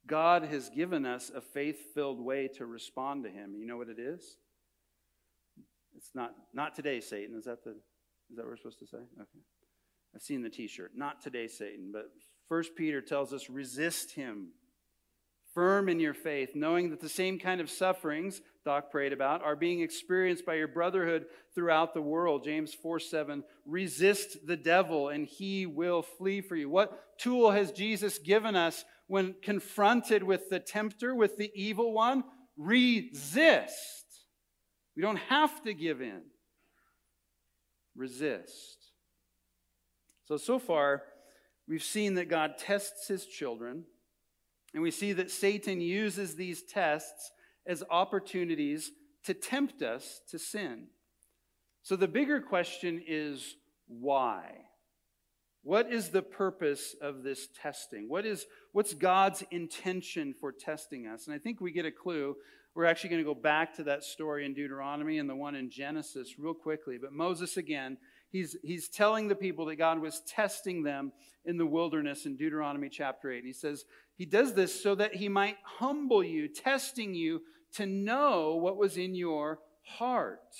God 0.05 0.43
has 0.43 0.69
given 0.69 1.05
us 1.05 1.31
a 1.33 1.41
faith 1.41 1.93
filled 1.93 2.19
way 2.19 2.49
to 2.55 2.65
respond 2.65 3.23
to 3.23 3.29
him. 3.29 3.55
You 3.57 3.65
know 3.65 3.77
what 3.77 3.89
it 3.89 3.99
is? 3.99 4.37
It's 5.95 6.11
not, 6.13 6.33
not 6.53 6.75
today, 6.75 6.99
Satan. 6.99 7.37
Is 7.37 7.45
that, 7.45 7.63
the, 7.63 7.71
is 7.71 8.35
that 8.35 8.43
what 8.43 8.49
we're 8.49 8.57
supposed 8.57 8.79
to 8.79 8.87
say? 8.87 8.97
Okay. 8.97 9.39
I've 10.15 10.21
seen 10.21 10.41
the 10.41 10.49
t 10.49 10.67
shirt. 10.67 10.91
Not 10.95 11.21
today, 11.21 11.47
Satan. 11.47 11.91
But 11.91 12.05
First 12.47 12.75
Peter 12.75 13.01
tells 13.01 13.33
us 13.33 13.49
resist 13.49 14.11
him 14.13 14.49
firm 15.57 15.89
in 15.89 15.99
your 15.99 16.13
faith, 16.13 16.51
knowing 16.53 16.91
that 16.91 17.01
the 17.01 17.09
same 17.09 17.39
kind 17.39 17.59
of 17.59 17.67
sufferings 17.67 18.41
Doc 18.63 18.91
prayed 18.91 19.11
about 19.11 19.41
are 19.43 19.55
being 19.55 19.81
experienced 19.81 20.45
by 20.45 20.53
your 20.53 20.67
brotherhood 20.67 21.25
throughout 21.55 21.95
the 21.95 22.01
world. 22.01 22.43
James 22.43 22.75
4 22.75 22.99
7, 22.99 23.43
resist 23.65 24.45
the 24.45 24.55
devil 24.55 25.09
and 25.09 25.25
he 25.25 25.65
will 25.65 26.03
flee 26.03 26.41
for 26.41 26.55
you. 26.55 26.69
What 26.69 27.17
tool 27.17 27.49
has 27.49 27.71
Jesus 27.71 28.19
given 28.19 28.55
us 28.55 28.85
when 29.07 29.33
confronted 29.41 30.21
with 30.21 30.47
the 30.51 30.59
tempter, 30.59 31.15
with 31.15 31.37
the 31.37 31.49
evil 31.55 31.91
one? 31.91 32.23
Resist. 32.55 34.05
We 34.95 35.01
don't 35.01 35.17
have 35.17 35.63
to 35.63 35.73
give 35.73 36.01
in. 36.01 36.21
Resist. 37.95 38.91
So, 40.25 40.37
so 40.37 40.59
far, 40.59 41.01
we've 41.67 41.81
seen 41.81 42.13
that 42.13 42.29
God 42.29 42.59
tests 42.59 43.07
his 43.07 43.25
children 43.25 43.85
and 44.77 44.83
we 44.83 44.91
see 44.91 45.11
that 45.13 45.31
Satan 45.31 45.81
uses 45.81 46.35
these 46.35 46.61
tests 46.61 47.31
as 47.65 47.83
opportunities 47.89 48.91
to 49.23 49.33
tempt 49.33 49.81
us 49.81 50.21
to 50.29 50.37
sin. 50.37 50.89
So 51.81 51.95
the 51.95 52.07
bigger 52.07 52.39
question 52.39 53.01
is 53.07 53.55
why? 53.87 54.51
What 55.63 55.91
is 55.91 56.09
the 56.09 56.21
purpose 56.21 56.95
of 57.01 57.23
this 57.23 57.47
testing? 57.59 58.07
What 58.07 58.27
is, 58.27 58.45
what's 58.71 58.93
God's 58.93 59.43
intention 59.49 60.35
for 60.39 60.51
testing 60.51 61.07
us? 61.07 61.25
And 61.25 61.33
I 61.33 61.39
think 61.39 61.59
we 61.59 61.71
get 61.71 61.87
a 61.87 61.91
clue. 61.91 62.35
We're 62.75 62.85
actually 62.85 63.09
going 63.09 63.23
to 63.23 63.33
go 63.33 63.41
back 63.41 63.75
to 63.77 63.83
that 63.85 64.03
story 64.03 64.45
in 64.45 64.53
Deuteronomy 64.53 65.17
and 65.17 65.27
the 65.27 65.35
one 65.35 65.55
in 65.55 65.71
Genesis 65.71 66.37
real 66.37 66.53
quickly. 66.53 66.99
But 67.01 67.13
Moses, 67.13 67.57
again, 67.57 67.97
he's, 68.29 68.55
he's 68.63 68.89
telling 68.89 69.27
the 69.27 69.35
people 69.35 69.65
that 69.65 69.77
God 69.77 69.99
was 69.99 70.21
testing 70.27 70.83
them 70.83 71.13
in 71.45 71.57
the 71.57 71.65
wilderness 71.65 72.27
in 72.27 72.35
Deuteronomy 72.35 72.89
chapter 72.89 73.31
8. 73.31 73.37
And 73.37 73.47
he 73.47 73.53
says, 73.53 73.85
He 74.17 74.25
does 74.25 74.53
this 74.53 74.81
so 74.81 74.95
that 74.95 75.15
He 75.15 75.29
might 75.29 75.57
humble 75.63 76.23
you, 76.23 76.47
testing 76.47 77.13
you 77.13 77.41
to 77.73 77.85
know 77.85 78.55
what 78.55 78.77
was 78.77 78.97
in 78.97 79.13
your 79.13 79.59
heart, 79.83 80.55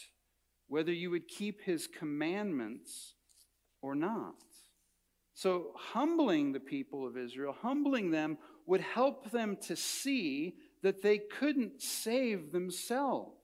whether 0.67 0.93
you 0.93 1.09
would 1.09 1.27
keep 1.27 1.61
His 1.61 1.87
commandments 1.87 3.15
or 3.81 3.95
not. 3.95 4.35
So, 5.33 5.71
humbling 5.75 6.51
the 6.51 6.59
people 6.59 7.05
of 7.05 7.17
Israel, 7.17 7.55
humbling 7.61 8.11
them, 8.11 8.37
would 8.65 8.81
help 8.81 9.31
them 9.31 9.57
to 9.67 9.75
see 9.75 10.55
that 10.83 11.01
they 11.01 11.17
couldn't 11.17 11.81
save 11.81 12.51
themselves, 12.51 13.36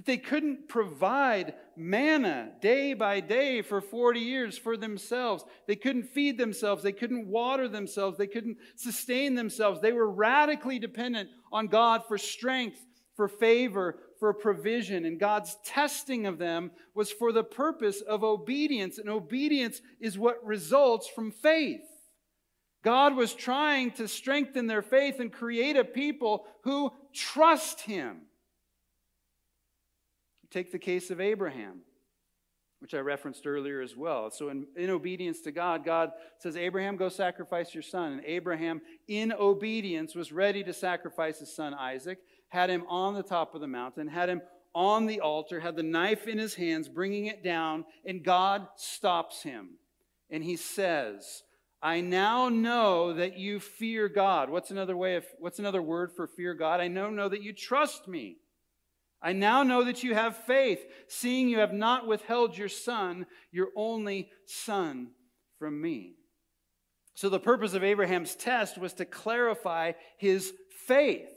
that 0.00 0.06
they 0.06 0.16
couldn't 0.16 0.66
provide 0.66 1.52
manna 1.76 2.52
day 2.62 2.94
by 2.94 3.20
day 3.20 3.60
for 3.60 3.82
40 3.82 4.18
years 4.18 4.56
for 4.56 4.78
themselves. 4.78 5.44
They 5.66 5.76
couldn't 5.76 6.04
feed 6.04 6.38
themselves, 6.38 6.82
they 6.82 6.92
couldn't 6.92 7.26
water 7.26 7.68
themselves, 7.68 8.16
they 8.16 8.26
couldn't 8.26 8.56
sustain 8.76 9.34
themselves. 9.34 9.82
They 9.82 9.92
were 9.92 10.10
radically 10.10 10.78
dependent 10.78 11.28
on 11.52 11.66
God 11.66 12.04
for 12.08 12.16
strength, 12.16 12.78
for 13.14 13.28
favor, 13.28 13.98
for 14.18 14.32
provision. 14.32 15.04
And 15.04 15.20
God's 15.20 15.58
testing 15.66 16.24
of 16.24 16.38
them 16.38 16.70
was 16.94 17.12
for 17.12 17.30
the 17.30 17.44
purpose 17.44 18.00
of 18.00 18.24
obedience. 18.24 18.96
And 18.96 19.10
obedience 19.10 19.82
is 20.00 20.18
what 20.18 20.42
results 20.42 21.08
from 21.08 21.30
faith. 21.30 21.82
God 22.82 23.14
was 23.16 23.34
trying 23.34 23.90
to 23.92 24.08
strengthen 24.08 24.66
their 24.66 24.80
faith 24.80 25.20
and 25.20 25.30
create 25.30 25.76
a 25.76 25.84
people 25.84 26.46
who 26.64 26.90
trust 27.12 27.82
Him. 27.82 28.22
Take 30.50 30.72
the 30.72 30.78
case 30.78 31.10
of 31.10 31.20
Abraham, 31.20 31.80
which 32.80 32.94
I 32.94 32.98
referenced 32.98 33.46
earlier 33.46 33.80
as 33.80 33.96
well. 33.96 34.30
So, 34.30 34.48
in, 34.48 34.66
in 34.76 34.90
obedience 34.90 35.40
to 35.42 35.52
God, 35.52 35.84
God 35.84 36.10
says, 36.38 36.56
Abraham, 36.56 36.96
go 36.96 37.08
sacrifice 37.08 37.74
your 37.74 37.82
son. 37.82 38.12
And 38.12 38.24
Abraham, 38.24 38.80
in 39.08 39.32
obedience, 39.32 40.14
was 40.14 40.32
ready 40.32 40.64
to 40.64 40.72
sacrifice 40.72 41.38
his 41.38 41.54
son 41.54 41.74
Isaac 41.74 42.18
had 42.50 42.68
him 42.68 42.84
on 42.88 43.14
the 43.14 43.22
top 43.22 43.54
of 43.54 43.60
the 43.60 43.66
mountain, 43.66 44.08
had 44.08 44.28
him 44.28 44.42
on 44.74 45.06
the 45.06 45.20
altar, 45.20 45.58
had 45.58 45.76
the 45.76 45.82
knife 45.82 46.28
in 46.28 46.38
his 46.38 46.54
hands, 46.54 46.88
bringing 46.88 47.26
it 47.26 47.42
down, 47.42 47.84
and 48.04 48.22
God 48.22 48.66
stops 48.76 49.42
him. 49.42 49.70
And 50.30 50.44
he 50.44 50.56
says, 50.56 51.42
I 51.82 52.00
now 52.00 52.48
know 52.48 53.14
that 53.14 53.38
you 53.38 53.58
fear 53.58 54.08
God. 54.08 54.50
What's 54.50 54.70
another 54.70 54.96
way 54.96 55.16
of, 55.16 55.24
what's 55.38 55.58
another 55.58 55.82
word 55.82 56.12
for 56.12 56.26
fear 56.26 56.54
God? 56.54 56.80
I 56.80 56.88
now 56.88 57.08
know 57.08 57.28
that 57.28 57.42
you 57.42 57.52
trust 57.52 58.06
me. 58.06 58.36
I 59.22 59.32
now 59.32 59.62
know 59.62 59.84
that 59.84 60.02
you 60.02 60.14
have 60.14 60.36
faith, 60.36 60.80
seeing 61.08 61.48
you 61.48 61.58
have 61.58 61.72
not 61.72 62.06
withheld 62.06 62.56
your 62.56 62.68
son, 62.68 63.26
your 63.52 63.68
only 63.76 64.30
son, 64.46 65.10
from 65.58 65.80
me. 65.80 66.14
So, 67.14 67.28
the 67.28 67.38
purpose 67.38 67.74
of 67.74 67.84
Abraham's 67.84 68.34
test 68.34 68.78
was 68.78 68.94
to 68.94 69.04
clarify 69.04 69.92
his 70.16 70.54
faith. 70.86 71.28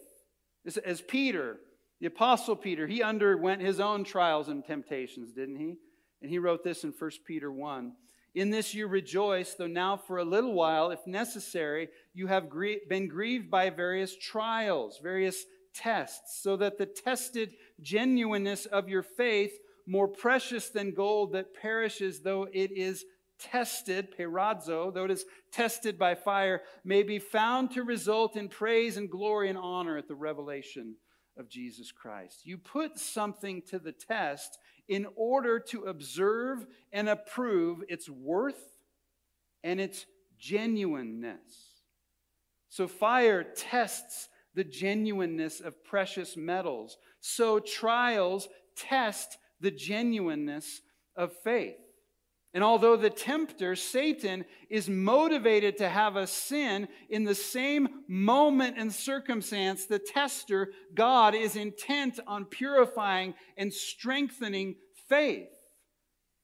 As 0.86 1.02
Peter, 1.02 1.58
the 2.00 2.08
Apostle 2.08 2.56
Peter, 2.56 2.88
he 2.88 3.04
underwent 3.04 3.62
his 3.62 3.82
own 3.82 4.06
trials 4.06 4.48
and 4.48 4.64
temptations, 4.64 5.34
didn't 5.34 5.58
he? 5.58 5.76
And 6.22 6.32
he 6.32 6.40
wrote 6.40 6.64
this 6.64 6.86
in 6.86 6.94
1 6.98 7.12
Peter 7.28 7.52
1. 7.52 7.92
In 8.36 8.50
this 8.50 8.74
you 8.74 8.88
rejoice, 8.88 9.54
though 9.54 9.68
now 9.68 9.98
for 9.98 10.18
a 10.18 10.26
little 10.26 10.54
while, 10.54 10.90
if 10.90 11.06
necessary, 11.06 11.90
you 12.14 12.28
have 12.28 12.50
been 12.90 13.08
grieved 13.08 13.52
by 13.52 13.70
various 13.70 14.18
trials, 14.18 15.00
various 15.04 15.44
tests, 15.74 16.42
so 16.42 16.56
that 16.58 16.78
the 16.78 16.86
tested 16.86 17.54
genuineness 17.82 18.66
of 18.66 18.90
your 18.90 19.04
faith, 19.04 19.54
more 19.86 20.08
precious 20.08 20.70
than 20.70 20.94
gold 20.94 21.34
that 21.34 21.54
perishes, 21.54 22.22
though 22.22 22.48
it 22.52 22.72
is 22.72 23.06
tested, 23.40 24.16
peirazo, 24.18 24.94
though 24.94 25.06
it 25.06 25.12
is 25.12 25.26
tested 25.52 25.98
by 26.00 26.16
fire, 26.16 26.62
may 26.84 27.04
be 27.04 27.20
found 27.20 27.72
to 27.72 27.84
result 27.84 28.36
in 28.38 28.48
praise 28.48 28.98
and 28.98 29.10
glory 29.10 29.50
and 29.50 29.58
honor 29.58 29.98
at 29.98 30.08
the 30.08 30.16
revelation 30.16 30.96
of 31.38 31.50
Jesus 31.50 31.92
Christ. 31.92 32.46
You 32.46 32.58
put 32.58 33.00
something 33.00 33.62
to 33.64 33.80
the 33.80 33.92
test 33.92 34.58
in 34.88 35.08
order 35.16 35.60
to 35.60 35.84
observe 35.84 36.66
and 36.92 37.10
approve 37.10 37.84
its 37.90 38.10
worth 38.10 38.78
and 39.64 39.80
its 39.80 40.06
genuineness. 40.38 41.82
So, 42.70 42.88
fire 42.88 43.44
tests 43.44 44.30
the 44.56 44.64
genuineness 44.64 45.60
of 45.60 45.84
precious 45.84 46.38
metals. 46.38 46.98
So, 47.20 47.60
trials 47.60 48.48
test 48.76 49.38
the 49.60 49.72
genuineness 49.72 50.82
of 51.16 51.32
faith. 51.44 51.76
And 52.54 52.64
although 52.64 52.96
the 52.96 53.10
tempter, 53.10 53.76
Satan, 53.76 54.46
is 54.70 54.88
motivated 54.88 55.78
to 55.78 55.90
have 55.90 56.16
us 56.16 56.32
sin, 56.32 56.88
in 57.10 57.24
the 57.24 57.34
same 57.34 58.04
moment 58.08 58.78
and 58.78 58.94
circumstance, 58.94 59.86
the 59.86 59.98
tester, 59.98 60.72
God, 60.94 61.34
is 61.34 61.56
intent 61.56 62.20
on 62.28 62.46
purifying 62.46 63.34
and 63.58 63.74
strengthening 63.74 64.76
faith. 65.10 65.50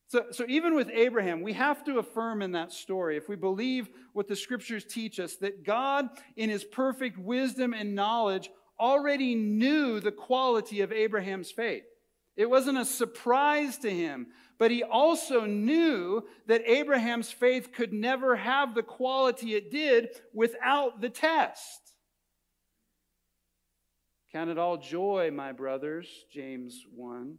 So, 0.10 0.26
so 0.32 0.46
even 0.48 0.76
with 0.76 0.90
Abraham, 0.92 1.42
we 1.42 1.54
have 1.54 1.84
to 1.86 2.00
affirm 2.00 2.42
in 2.42 2.52
that 2.52 2.74
story, 2.74 3.16
if 3.16 3.30
we 3.30 3.36
believe 3.36 3.90
what 4.14 4.28
the 4.28 4.36
scriptures 4.36 4.84
teach 4.84 5.20
us, 5.20 5.38
that 5.38 5.64
God, 5.64 6.10
in 6.36 6.50
his 6.50 6.64
perfect 6.64 7.18
wisdom 7.18 7.74
and 7.74 7.96
knowledge, 7.96 8.50
already 8.80 9.36
knew 9.36 10.00
the 10.00 10.12
quality 10.12 10.82
of 10.82 10.92
Abraham's 10.92 11.52
faith. 11.52 11.84
It 12.36 12.50
wasn't 12.50 12.78
a 12.78 12.86
surprise 12.86 13.78
to 13.80 13.90
him 13.90 14.28
but 14.60 14.72
he 14.72 14.84
also 14.84 15.46
knew 15.46 16.22
that 16.46 16.70
Abraham's 16.70 17.32
faith 17.32 17.72
could 17.72 17.94
never 17.94 18.36
have 18.36 18.76
the 18.76 18.84
quality 18.84 19.56
it 19.56 19.72
did 19.72 20.10
without 20.34 21.00
the 21.00 21.10
test. 21.10 21.94
Count 24.34 24.50
it 24.50 24.60
all 24.60 24.78
joy, 24.78 25.32
my 25.34 25.54
brothers, 25.54 26.08
James 26.32 26.84
1. 26.94 27.38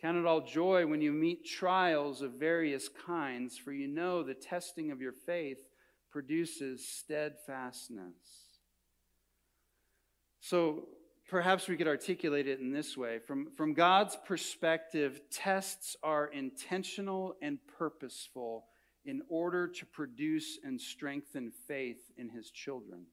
Count 0.00 0.16
it 0.16 0.24
all 0.24 0.40
joy 0.40 0.86
when 0.86 1.02
you 1.02 1.12
meet 1.12 1.44
trials 1.44 2.22
of 2.22 2.32
various 2.32 2.88
kinds, 2.88 3.58
for 3.58 3.72
you 3.72 3.86
know 3.86 4.22
the 4.22 4.34
testing 4.34 4.90
of 4.90 5.00
your 5.00 5.12
faith 5.12 5.58
produces 6.10 6.86
steadfastness. 6.86 8.14
So, 10.40 10.88
perhaps 11.28 11.68
we 11.68 11.76
could 11.76 11.86
articulate 11.86 12.48
it 12.48 12.60
in 12.60 12.72
this 12.72 12.96
way. 12.96 13.18
From, 13.18 13.50
from 13.56 13.74
God's 13.74 14.16
perspective, 14.26 15.20
tests 15.30 15.96
are 16.02 16.26
intentional 16.26 17.36
and 17.42 17.58
purposeful 17.78 18.64
in 19.04 19.22
order 19.28 19.68
to 19.68 19.86
produce 19.86 20.58
and 20.64 20.80
strengthen 20.80 21.52
faith 21.68 22.10
in 22.16 22.30
his 22.30 22.50
children. 22.50 23.04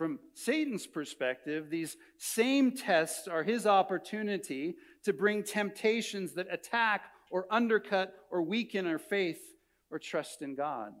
From 0.00 0.18
Satan's 0.32 0.86
perspective, 0.86 1.68
these 1.68 1.98
same 2.16 2.74
tests 2.74 3.28
are 3.28 3.42
his 3.42 3.66
opportunity 3.66 4.76
to 5.04 5.12
bring 5.12 5.42
temptations 5.42 6.32
that 6.36 6.46
attack 6.50 7.02
or 7.30 7.44
undercut 7.50 8.14
or 8.30 8.40
weaken 8.40 8.86
our 8.86 8.98
faith 8.98 9.42
or 9.90 9.98
trust 9.98 10.40
in 10.40 10.54
God. 10.54 10.94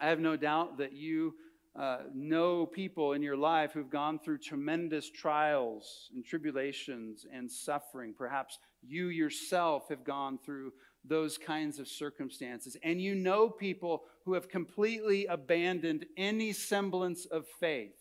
I 0.00 0.06
have 0.06 0.20
no 0.20 0.36
doubt 0.36 0.78
that 0.78 0.92
you 0.92 1.34
uh, 1.76 2.02
know 2.14 2.64
people 2.64 3.14
in 3.14 3.22
your 3.22 3.36
life 3.36 3.72
who've 3.72 3.90
gone 3.90 4.20
through 4.20 4.38
tremendous 4.38 5.10
trials 5.10 6.08
and 6.14 6.24
tribulations 6.24 7.26
and 7.34 7.50
suffering. 7.50 8.14
Perhaps 8.16 8.60
you 8.86 9.08
yourself 9.08 9.88
have 9.88 10.04
gone 10.04 10.38
through 10.38 10.70
those 11.04 11.38
kinds 11.38 11.80
of 11.80 11.88
circumstances. 11.88 12.76
And 12.84 13.02
you 13.02 13.16
know 13.16 13.50
people 13.50 14.04
who 14.24 14.34
have 14.34 14.48
completely 14.48 15.26
abandoned 15.26 16.06
any 16.16 16.52
semblance 16.52 17.26
of 17.26 17.46
faith 17.58 17.96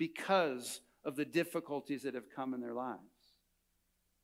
because 0.00 0.80
of 1.04 1.14
the 1.14 1.26
difficulties 1.26 2.04
that 2.04 2.14
have 2.14 2.30
come 2.34 2.54
in 2.54 2.60
their 2.62 2.72
lives. 2.72 3.00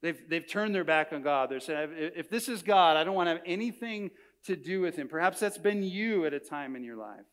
They've, 0.01 0.19
they've 0.27 0.47
turned 0.47 0.75
their 0.75 0.85
back 0.85 1.13
on 1.13 1.23
God. 1.23 1.51
They're 1.51 1.61
saying, 1.61 1.91
if 1.95 2.31
this 2.31 2.49
is 2.49 2.63
God, 2.63 2.97
I 2.97 3.05
don't 3.05 3.15
want 3.15 3.27
to 3.27 3.35
have 3.35 3.43
anything 3.45 4.11
to 4.45 4.57
do 4.57 4.81
with 4.81 4.97
him. 4.97 5.07
Perhaps 5.07 5.39
that's 5.39 5.59
been 5.59 5.83
you 5.83 6.25
at 6.25 6.33
a 6.33 6.41
time 6.41 6.77
in 6.77 6.83
your 6.83 6.97
life. 6.97 7.27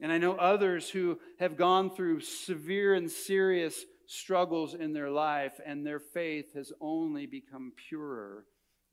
And 0.00 0.12
I 0.12 0.18
know 0.18 0.34
others 0.36 0.88
who 0.88 1.18
have 1.40 1.56
gone 1.56 1.90
through 1.90 2.20
severe 2.20 2.94
and 2.94 3.10
serious 3.10 3.84
struggles 4.06 4.74
in 4.74 4.92
their 4.92 5.10
life, 5.10 5.60
and 5.66 5.84
their 5.84 5.98
faith 5.98 6.54
has 6.54 6.72
only 6.80 7.26
become 7.26 7.72
purer 7.88 8.44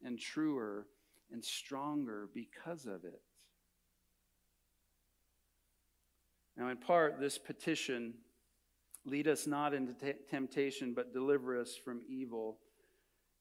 and 0.04 0.20
truer 0.20 0.88
and 1.32 1.46
stronger 1.46 2.28
because 2.34 2.88
of 2.88 3.04
it. 3.06 3.22
Now, 6.58 6.70
in 6.70 6.78
part, 6.78 7.20
this 7.20 7.38
petition, 7.38 8.16
lead 9.06 9.28
us 9.28 9.46
not 9.46 9.74
into 9.74 9.94
t- 9.94 10.20
temptation, 10.30 10.94
but 10.94 11.14
deliver 11.14 11.60
us 11.60 11.76
from 11.76 12.02
evil, 12.10 12.58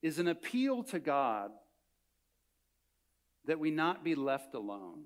is 0.02 0.18
an 0.18 0.28
appeal 0.28 0.82
to 0.84 0.98
God 0.98 1.50
that 3.46 3.58
we 3.58 3.70
not 3.70 4.04
be 4.04 4.14
left 4.14 4.54
alone. 4.54 5.04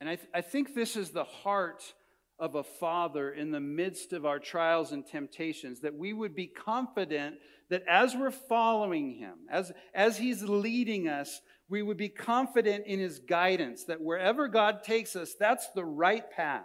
And 0.00 0.08
I, 0.08 0.16
th- 0.16 0.28
I 0.34 0.40
think 0.40 0.74
this 0.74 0.96
is 0.96 1.10
the 1.10 1.24
heart 1.24 1.94
of 2.38 2.56
a 2.56 2.64
father 2.64 3.30
in 3.30 3.52
the 3.52 3.60
midst 3.60 4.12
of 4.12 4.26
our 4.26 4.40
trials 4.40 4.90
and 4.90 5.06
temptations, 5.06 5.80
that 5.80 5.94
we 5.94 6.12
would 6.12 6.34
be 6.34 6.48
confident 6.48 7.36
that 7.70 7.84
as 7.88 8.14
we're 8.14 8.30
following 8.30 9.12
him, 9.12 9.34
as, 9.48 9.72
as 9.94 10.18
he's 10.18 10.42
leading 10.42 11.08
us, 11.08 11.40
we 11.68 11.82
would 11.82 11.96
be 11.96 12.08
confident 12.08 12.86
in 12.86 12.98
his 12.98 13.18
guidance, 13.18 13.84
that 13.84 14.00
wherever 14.00 14.48
God 14.48 14.82
takes 14.82 15.16
us, 15.16 15.34
that's 15.38 15.68
the 15.74 15.84
right 15.84 16.30
path. 16.30 16.62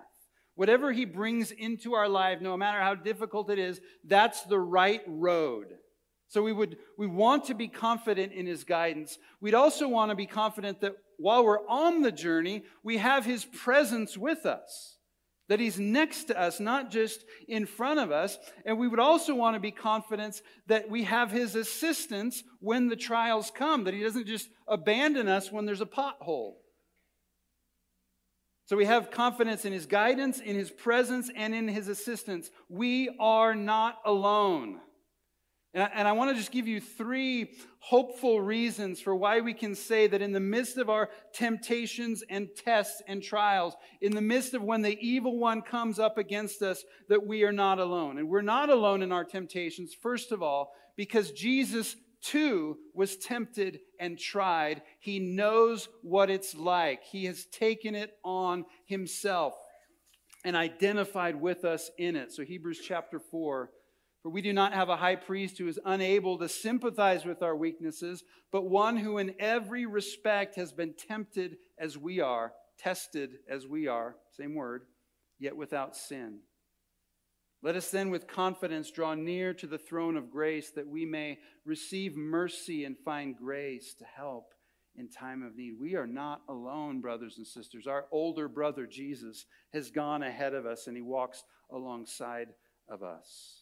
Whatever 0.55 0.91
he 0.91 1.05
brings 1.05 1.51
into 1.51 1.93
our 1.93 2.09
life, 2.09 2.41
no 2.41 2.57
matter 2.57 2.81
how 2.81 2.95
difficult 2.95 3.49
it 3.49 3.59
is, 3.59 3.79
that's 4.03 4.43
the 4.43 4.59
right 4.59 5.01
road. 5.07 5.67
So 6.27 6.43
we 6.43 6.53
would 6.53 6.77
we 6.97 7.07
want 7.07 7.45
to 7.45 7.55
be 7.55 7.67
confident 7.67 8.33
in 8.33 8.45
his 8.45 8.63
guidance. 8.63 9.17
We'd 9.41 9.55
also 9.55 9.87
want 9.87 10.11
to 10.11 10.15
be 10.15 10.27
confident 10.27 10.81
that 10.81 10.95
while 11.17 11.43
we're 11.43 11.67
on 11.67 12.01
the 12.01 12.11
journey, 12.11 12.63
we 12.83 12.97
have 12.97 13.25
his 13.25 13.45
presence 13.45 14.17
with 14.17 14.45
us. 14.45 14.98
That 15.49 15.59
he's 15.59 15.79
next 15.79 16.25
to 16.25 16.39
us, 16.39 16.59
not 16.59 16.91
just 16.91 17.25
in 17.47 17.65
front 17.65 17.99
of 17.99 18.11
us. 18.11 18.37
And 18.65 18.79
we 18.79 18.87
would 18.87 18.99
also 18.99 19.35
want 19.35 19.55
to 19.55 19.59
be 19.59 19.71
confident 19.71 20.41
that 20.67 20.89
we 20.89 21.03
have 21.03 21.31
his 21.31 21.55
assistance 21.55 22.43
when 22.59 22.87
the 22.87 22.95
trials 22.95 23.51
come, 23.53 23.83
that 23.83 23.93
he 23.93 24.01
doesn't 24.01 24.27
just 24.27 24.47
abandon 24.67 25.27
us 25.27 25.51
when 25.51 25.65
there's 25.65 25.81
a 25.81 25.85
pothole. 25.85 26.53
So 28.67 28.77
we 28.77 28.85
have 28.85 29.09
confidence 29.09 29.65
in 29.65 29.73
his 29.73 29.87
guidance, 29.87 30.39
in 30.39 30.55
his 30.55 30.69
presence, 30.69 31.31
and 31.35 31.55
in 31.55 31.67
his 31.67 31.87
assistance. 31.87 32.51
We 32.69 33.09
are 33.19 33.55
not 33.55 33.97
alone. 34.05 34.79
And 35.73 35.83
I, 35.83 35.89
and 35.93 36.07
I 36.07 36.13
want 36.13 36.31
to 36.31 36.35
just 36.35 36.51
give 36.51 36.67
you 36.67 36.81
three 36.81 37.51
hopeful 37.79 38.41
reasons 38.41 38.99
for 38.99 39.15
why 39.15 39.39
we 39.41 39.53
can 39.53 39.75
say 39.75 40.07
that 40.07 40.21
in 40.21 40.31
the 40.31 40.39
midst 40.39 40.77
of 40.77 40.89
our 40.89 41.09
temptations 41.31 42.23
and 42.27 42.49
tests 42.55 43.01
and 43.07 43.21
trials, 43.21 43.75
in 44.01 44.15
the 44.15 44.21
midst 44.21 44.55
of 44.55 44.63
when 44.63 44.81
the 44.81 44.97
evil 44.99 45.37
one 45.37 45.61
comes 45.61 45.99
up 45.99 46.17
against 46.17 46.63
us, 46.63 46.83
that 47.07 47.25
we 47.25 47.43
are 47.43 47.51
not 47.51 47.77
alone. 47.77 48.17
And 48.17 48.27
we're 48.27 48.41
not 48.41 48.69
alone 48.69 49.03
in 49.03 49.11
our 49.11 49.23
temptations, 49.23 49.93
first 49.93 50.31
of 50.31 50.41
all, 50.41 50.73
because 50.95 51.31
Jesus 51.31 51.95
too 52.21 52.77
was 52.93 53.15
tempted 53.15 53.79
and 53.99 54.17
tried. 54.17 54.81
He 54.99 55.19
knows 55.19 55.87
what 56.01 56.29
it's 56.29 56.55
like, 56.55 57.03
He 57.03 57.25
has 57.25 57.45
taken 57.45 57.95
it 57.95 58.17
on 58.23 58.65
Himself 58.85 59.53
and 60.43 60.55
identified 60.55 61.35
with 61.35 61.63
us 61.63 61.91
in 61.97 62.15
it. 62.15 62.31
So, 62.31 62.43
Hebrews 62.43 62.81
chapter 62.85 63.19
4 63.19 63.69
for 64.21 64.29
we 64.29 64.41
do 64.41 64.51
not 64.51 64.73
have 64.73 64.89
a 64.89 64.97
high 64.97 65.15
priest 65.15 65.57
who 65.57 65.67
is 65.67 65.79
unable 65.85 66.37
to 66.37 66.49
sympathize 66.49 67.25
with 67.25 67.41
our 67.41 67.55
weaknesses, 67.55 68.23
but 68.51 68.69
one 68.69 68.97
who 68.97 69.17
in 69.17 69.33
every 69.39 69.85
respect 69.85 70.55
has 70.55 70.73
been 70.73 70.93
tempted 70.93 71.57
as 71.77 71.97
we 71.97 72.19
are, 72.19 72.51
tested 72.77 73.31
as 73.49 73.65
we 73.65 73.87
are, 73.87 74.15
same 74.35 74.55
word, 74.55 74.83
yet 75.39 75.55
without 75.55 75.95
sin. 75.95 76.39
Let 77.61 77.75
us 77.75 77.91
then 77.91 78.09
with 78.09 78.27
confidence 78.27 78.89
draw 78.91 79.15
near 79.15 79.53
to 79.55 79.67
the 79.67 79.77
throne 79.77 80.15
of 80.15 80.31
grace 80.31 80.71
that 80.71 80.87
we 80.87 81.05
may 81.05 81.39
receive 81.65 82.15
mercy 82.15 82.85
and 82.85 82.97
find 83.03 83.35
grace 83.35 83.93
to 83.95 84.05
help 84.05 84.53
in 84.95 85.09
time 85.09 85.43
of 85.43 85.55
need. 85.55 85.73
We 85.79 85.95
are 85.95 86.07
not 86.07 86.41
alone, 86.47 87.01
brothers 87.01 87.37
and 87.37 87.45
sisters. 87.45 87.85
Our 87.85 88.05
older 88.11 88.47
brother, 88.47 88.85
Jesus, 88.85 89.45
has 89.73 89.91
gone 89.91 90.23
ahead 90.23 90.53
of 90.53 90.65
us 90.65 90.87
and 90.87 90.95
he 90.95 91.01
walks 91.01 91.43
alongside 91.69 92.49
of 92.87 93.03
us. 93.03 93.58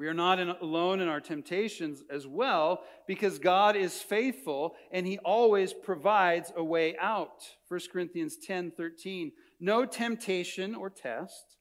We 0.00 0.08
are 0.08 0.14
not 0.14 0.38
in, 0.38 0.48
alone 0.48 1.00
in 1.00 1.08
our 1.08 1.20
temptations 1.20 2.02
as 2.08 2.26
well 2.26 2.84
because 3.06 3.38
God 3.38 3.76
is 3.76 4.00
faithful 4.00 4.74
and 4.90 5.06
he 5.06 5.18
always 5.18 5.74
provides 5.74 6.50
a 6.56 6.64
way 6.64 6.96
out. 6.96 7.44
1 7.68 7.80
Corinthians 7.92 8.38
10 8.42 8.72
13. 8.78 9.30
No 9.60 9.84
temptation 9.84 10.74
or 10.74 10.88
test 10.88 11.58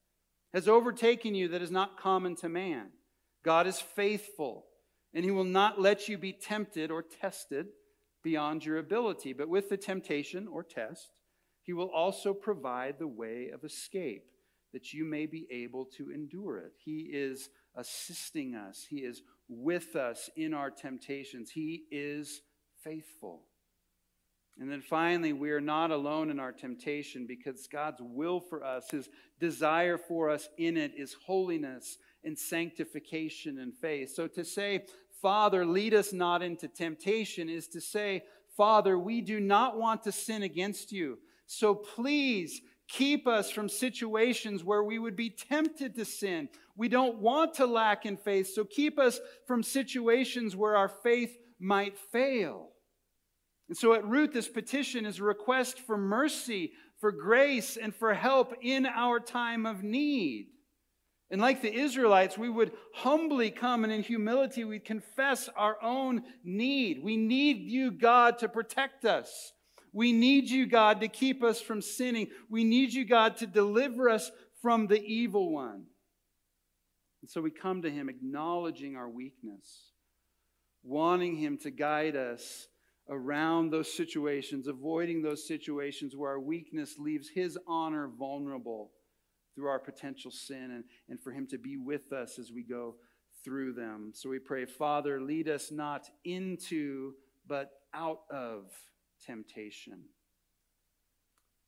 has 0.54 0.70
overtaken 0.70 1.36
you 1.36 1.50
that 1.50 1.62
is 1.62 1.70
not 1.70 2.00
common 2.00 2.34
to 2.38 2.48
man. 2.48 2.92
God 3.44 3.68
is 3.68 3.82
faithful 3.82 4.68
and 5.14 5.26
he 5.26 5.32
will 5.32 5.44
not 5.44 5.82
let 5.82 6.08
you 6.08 6.18
be 6.18 6.32
tempted 6.32 6.92
or 6.92 7.04
tested 7.04 7.66
beyond 8.24 8.64
your 8.64 8.78
ability. 8.78 9.34
But 9.34 9.50
with 9.50 9.68
the 9.68 9.76
temptation 9.76 10.48
or 10.48 10.64
test, 10.64 11.12
he 11.62 11.74
will 11.74 11.92
also 11.94 12.34
provide 12.34 13.00
the 13.00 13.08
way 13.08 13.50
of 13.54 13.66
escape 13.66 14.24
that 14.72 14.94
you 14.94 15.04
may 15.04 15.26
be 15.26 15.46
able 15.52 15.84
to 15.98 16.12
endure 16.12 16.60
it. 16.60 16.72
He 16.86 17.10
is 17.12 17.50
assisting 17.76 18.56
us, 18.56 18.86
He 18.90 18.98
is 18.98 19.22
with 19.48 19.96
us 19.96 20.30
in 20.36 20.54
our 20.54 20.70
temptations. 20.70 21.52
He 21.52 21.84
is 21.92 22.42
faithful. 22.84 23.44
And 24.60 24.70
then 24.70 24.82
finally, 24.82 25.32
we 25.32 25.52
are 25.52 25.62
not 25.62 25.90
alone 25.90 26.30
in 26.30 26.40
our 26.40 26.52
temptation 26.52 27.26
because 27.26 27.68
God's 27.68 28.02
will 28.02 28.42
for 28.42 28.64
us, 28.64 28.92
His 28.92 29.10
desire 29.40 29.98
for 29.98 30.30
us 30.30 30.50
in 30.58 30.76
it 30.76 30.94
is 30.98 31.16
holiness 31.26 31.98
and 32.26 32.38
sanctification 32.38 33.60
and 33.60 33.74
faith. 33.74 34.14
So 34.14 34.28
to 34.28 34.44
say, 34.44 34.84
Father, 35.22 35.66
lead 35.66 35.94
us 35.94 36.12
not 36.12 36.42
into 36.42 36.68
temptation 36.68 37.50
is 37.50 37.68
to 37.70 37.80
say, 37.80 38.24
Father, 38.58 39.00
we 39.00 39.22
do 39.22 39.40
not 39.40 39.78
want 39.78 40.04
to 40.04 40.12
sin 40.12 40.44
against 40.44 40.92
you. 40.92 41.20
So 41.46 41.74
please 41.74 42.62
keep 42.90 43.28
us 43.28 43.52
from 43.52 43.70
situations 43.70 44.64
where 44.64 44.84
we 44.84 45.00
would 45.00 45.16
be 45.16 45.30
tempted 45.30 45.96
to 45.96 46.04
sin. 46.04 46.50
We 46.80 46.88
don't 46.88 47.18
want 47.18 47.56
to 47.56 47.66
lack 47.66 48.06
in 48.06 48.16
faith, 48.16 48.54
so 48.54 48.64
keep 48.64 48.98
us 48.98 49.20
from 49.46 49.64
situations 49.64 50.56
where 50.56 50.78
our 50.78 50.88
faith 50.88 51.38
might 51.60 51.98
fail. 51.98 52.70
And 53.68 53.78
so 53.78 53.94
at 53.94 54.08
root, 54.08 54.32
this 54.32 54.48
petition 54.48 55.06
is 55.06 55.20
a 55.20 55.26
request 55.26 55.80
for 55.80 55.98
mercy, 55.98 56.72
for 57.02 57.12
grace, 57.12 57.76
and 57.76 57.94
for 57.94 58.14
help 58.14 58.54
in 58.62 58.86
our 58.86 59.20
time 59.20 59.66
of 59.66 59.84
need. 59.84 60.48
And 61.30 61.42
like 61.42 61.62
the 61.62 61.74
Israelites, 61.74 62.38
we 62.38 62.50
would 62.50 62.72
humbly 62.94 63.52
come 63.52 63.84
and 63.84 63.92
in 63.92 64.02
humility 64.02 64.64
we'd 64.64 64.86
confess 64.86 65.50
our 65.58 65.76
own 65.84 66.24
need. 66.46 67.04
We 67.04 67.18
need 67.18 67.58
you, 67.58 67.92
God, 67.92 68.40
to 68.40 68.48
protect 68.48 69.04
us. 69.04 69.52
We 69.92 70.14
need 70.14 70.50
you, 70.50 70.66
God, 70.66 71.02
to 71.02 71.10
keep 71.10 71.44
us 71.44 71.60
from 71.60 71.82
sinning. 71.82 72.30
We 72.50 72.64
need 72.64 72.94
you, 72.94 73.04
God, 73.04 73.36
to 73.38 73.48
deliver 73.48 74.10
us 74.10 74.32
from 74.62 74.88
the 74.88 75.04
evil 75.04 75.52
one. 75.52 75.89
And 77.22 77.30
so 77.30 77.42
we 77.42 77.52
come 77.52 77.82
to 77.82 77.92
him 77.92 78.10
acknowledging 78.10 78.96
our 78.96 79.10
weakness, 79.10 79.92
wanting 80.84 81.36
him 81.36 81.58
to 81.60 81.72
guide 81.72 82.16
us 82.16 82.68
around 83.10 83.72
those 83.72 83.92
situations, 83.92 84.68
avoiding 84.68 85.22
those 85.22 85.48
situations 85.48 86.16
where 86.16 86.32
our 86.32 86.40
weakness 86.40 86.96
leaves 86.98 87.30
his 87.30 87.58
honor 87.68 88.08
vulnerable 88.08 88.92
through 89.56 89.68
our 89.68 89.80
potential 89.80 90.32
sin, 90.32 90.72
and, 90.72 90.84
and 91.10 91.20
for 91.20 91.32
him 91.32 91.48
to 91.48 91.58
be 91.58 91.76
with 91.76 92.14
us 92.14 92.40
as 92.40 92.52
we 92.54 92.64
go 92.64 92.96
through 93.44 93.74
them. 93.74 94.12
So 94.14 94.30
we 94.30 94.40
pray, 94.40 94.66
Father, 94.66 95.20
lead 95.20 95.50
us 95.50 95.72
not 95.72 96.08
into, 96.24 97.14
but 97.48 97.72
out 97.94 98.20
of 98.32 98.72
temptation. 99.26 100.04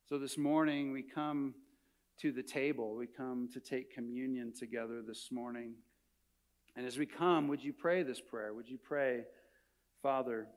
So 0.07 0.19
this 0.19 0.37
morning 0.37 0.91
we 0.91 1.03
come 1.03 1.55
to 2.21 2.31
the 2.31 2.43
table. 2.43 2.95
We 2.95 3.07
come 3.07 3.49
to 3.53 3.59
take 3.59 3.93
communion 3.93 4.53
together 4.53 5.01
this 5.05 5.29
morning. 5.31 5.73
And 6.75 6.85
as 6.85 6.97
we 6.97 7.07
come, 7.07 7.47
would 7.47 7.63
you 7.63 7.73
pray 7.73 8.03
this 8.03 8.21
prayer? 8.21 8.53
Would 8.53 8.69
you 8.69 8.77
pray, 8.77 9.23
Father, 10.03 10.47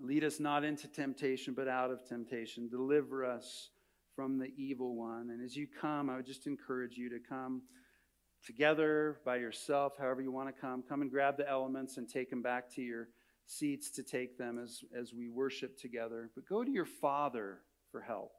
lead 0.00 0.24
us 0.24 0.40
not 0.40 0.64
into 0.64 0.88
temptation, 0.88 1.54
but 1.54 1.68
out 1.68 1.92
of 1.92 2.06
temptation. 2.08 2.68
Deliver 2.68 3.24
us 3.24 3.70
from 4.16 4.38
the 4.38 4.52
evil 4.56 4.96
one. 4.96 5.30
And 5.30 5.44
as 5.44 5.56
you 5.56 5.68
come, 5.80 6.10
I 6.10 6.16
would 6.16 6.26
just 6.26 6.48
encourage 6.48 6.96
you 6.96 7.10
to 7.10 7.18
come 7.20 7.62
together 8.44 9.20
by 9.24 9.36
yourself, 9.36 9.92
however 9.98 10.20
you 10.20 10.32
want 10.32 10.54
to 10.54 10.60
come. 10.60 10.82
Come 10.88 11.02
and 11.02 11.10
grab 11.10 11.36
the 11.36 11.48
elements 11.48 11.96
and 11.96 12.08
take 12.08 12.28
them 12.28 12.42
back 12.42 12.68
to 12.74 12.82
your 12.82 13.08
seats 13.46 13.90
to 13.90 14.02
take 14.02 14.36
them 14.36 14.58
as, 14.62 14.82
as 14.98 15.14
we 15.14 15.28
worship 15.28 15.78
together. 15.78 16.30
But 16.34 16.48
go 16.48 16.64
to 16.64 16.70
your 16.70 16.86
Father 16.86 17.60
for 17.92 18.00
help. 18.00 18.32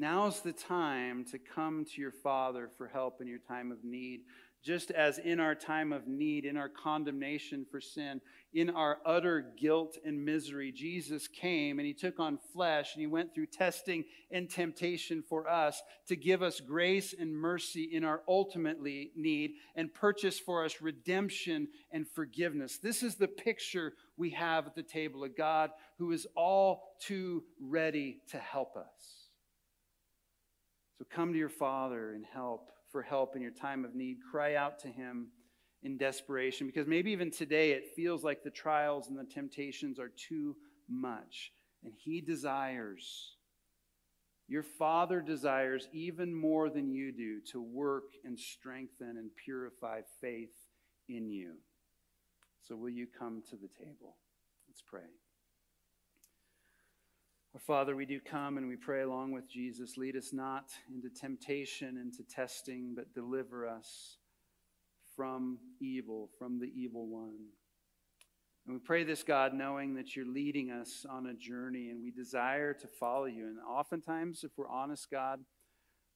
Now's 0.00 0.40
the 0.40 0.54
time 0.54 1.26
to 1.26 1.38
come 1.38 1.84
to 1.84 2.00
your 2.00 2.10
Father 2.10 2.70
for 2.78 2.88
help 2.88 3.20
in 3.20 3.26
your 3.26 3.38
time 3.38 3.70
of 3.70 3.84
need 3.84 4.22
just 4.62 4.90
as 4.90 5.18
in 5.18 5.40
our 5.40 5.54
time 5.54 5.92
of 5.92 6.06
need, 6.06 6.44
in 6.44 6.56
our 6.56 6.68
condemnation 6.68 7.64
for 7.70 7.80
sin, 7.80 8.20
in 8.52 8.68
our 8.68 8.98
utter 9.06 9.54
guilt 9.58 9.96
and 10.04 10.22
misery, 10.22 10.70
Jesus 10.70 11.28
came 11.28 11.78
and 11.78 11.86
he 11.86 11.94
took 11.94 12.20
on 12.20 12.38
flesh 12.52 12.94
and 12.94 13.00
he 13.00 13.06
went 13.06 13.34
through 13.34 13.46
testing 13.46 14.04
and 14.30 14.50
temptation 14.50 15.22
for 15.26 15.48
us 15.48 15.82
to 16.08 16.16
give 16.16 16.42
us 16.42 16.60
grace 16.60 17.14
and 17.18 17.34
mercy 17.34 17.88
in 17.92 18.04
our 18.04 18.22
ultimately 18.28 19.12
need 19.16 19.52
and 19.76 19.94
purchase 19.94 20.38
for 20.38 20.64
us 20.64 20.82
redemption 20.82 21.68
and 21.90 22.06
forgiveness. 22.08 22.78
This 22.78 23.02
is 23.02 23.14
the 23.14 23.28
picture 23.28 23.94
we 24.16 24.30
have 24.30 24.66
at 24.66 24.74
the 24.74 24.82
table 24.82 25.24
of 25.24 25.36
God 25.36 25.70
who 25.98 26.12
is 26.12 26.26
all 26.36 26.96
too 27.00 27.44
ready 27.58 28.20
to 28.28 28.38
help 28.38 28.76
us. 28.76 29.19
So 31.00 31.06
come 31.08 31.32
to 31.32 31.38
your 31.38 31.48
Father 31.48 32.12
and 32.12 32.26
help 32.26 32.68
for 32.92 33.00
help 33.00 33.34
in 33.34 33.40
your 33.40 33.52
time 33.52 33.86
of 33.86 33.94
need. 33.94 34.18
Cry 34.30 34.56
out 34.56 34.78
to 34.80 34.88
Him 34.88 35.28
in 35.82 35.96
desperation 35.96 36.66
because 36.66 36.86
maybe 36.86 37.10
even 37.10 37.30
today 37.30 37.70
it 37.70 37.94
feels 37.96 38.22
like 38.22 38.42
the 38.42 38.50
trials 38.50 39.08
and 39.08 39.18
the 39.18 39.24
temptations 39.24 39.98
are 39.98 40.10
too 40.10 40.56
much. 40.90 41.52
And 41.84 41.94
He 41.96 42.20
desires, 42.20 43.36
Your 44.46 44.62
Father 44.62 45.22
desires 45.22 45.88
even 45.94 46.34
more 46.34 46.68
than 46.68 46.90
you 46.90 47.12
do 47.12 47.40
to 47.52 47.62
work 47.62 48.10
and 48.22 48.38
strengthen 48.38 49.16
and 49.16 49.30
purify 49.42 50.02
faith 50.20 50.52
in 51.08 51.30
you. 51.30 51.54
So, 52.60 52.76
will 52.76 52.90
you 52.90 53.06
come 53.06 53.42
to 53.48 53.56
the 53.56 53.70
table? 53.82 54.18
Let's 54.68 54.82
pray. 54.86 55.08
Our 57.52 57.58
Father, 57.58 57.96
we 57.96 58.06
do 58.06 58.20
come 58.20 58.58
and 58.58 58.68
we 58.68 58.76
pray 58.76 59.02
along 59.02 59.32
with 59.32 59.50
Jesus. 59.50 59.96
Lead 59.96 60.14
us 60.14 60.32
not 60.32 60.70
into 60.88 61.08
temptation, 61.08 61.96
into 61.96 62.22
testing, 62.22 62.94
but 62.94 63.12
deliver 63.12 63.66
us 63.66 64.18
from 65.16 65.58
evil, 65.80 66.30
from 66.38 66.60
the 66.60 66.70
evil 66.76 67.08
one. 67.08 67.34
And 68.66 68.74
we 68.76 68.78
pray 68.78 69.02
this, 69.02 69.24
God, 69.24 69.52
knowing 69.52 69.94
that 69.94 70.14
you're 70.14 70.32
leading 70.32 70.70
us 70.70 71.04
on 71.10 71.26
a 71.26 71.34
journey 71.34 71.88
and 71.88 72.00
we 72.00 72.12
desire 72.12 72.72
to 72.72 72.86
follow 72.86 73.24
you. 73.24 73.48
And 73.48 73.58
oftentimes, 73.68 74.44
if 74.44 74.52
we're 74.56 74.68
honest, 74.68 75.10
God, 75.10 75.40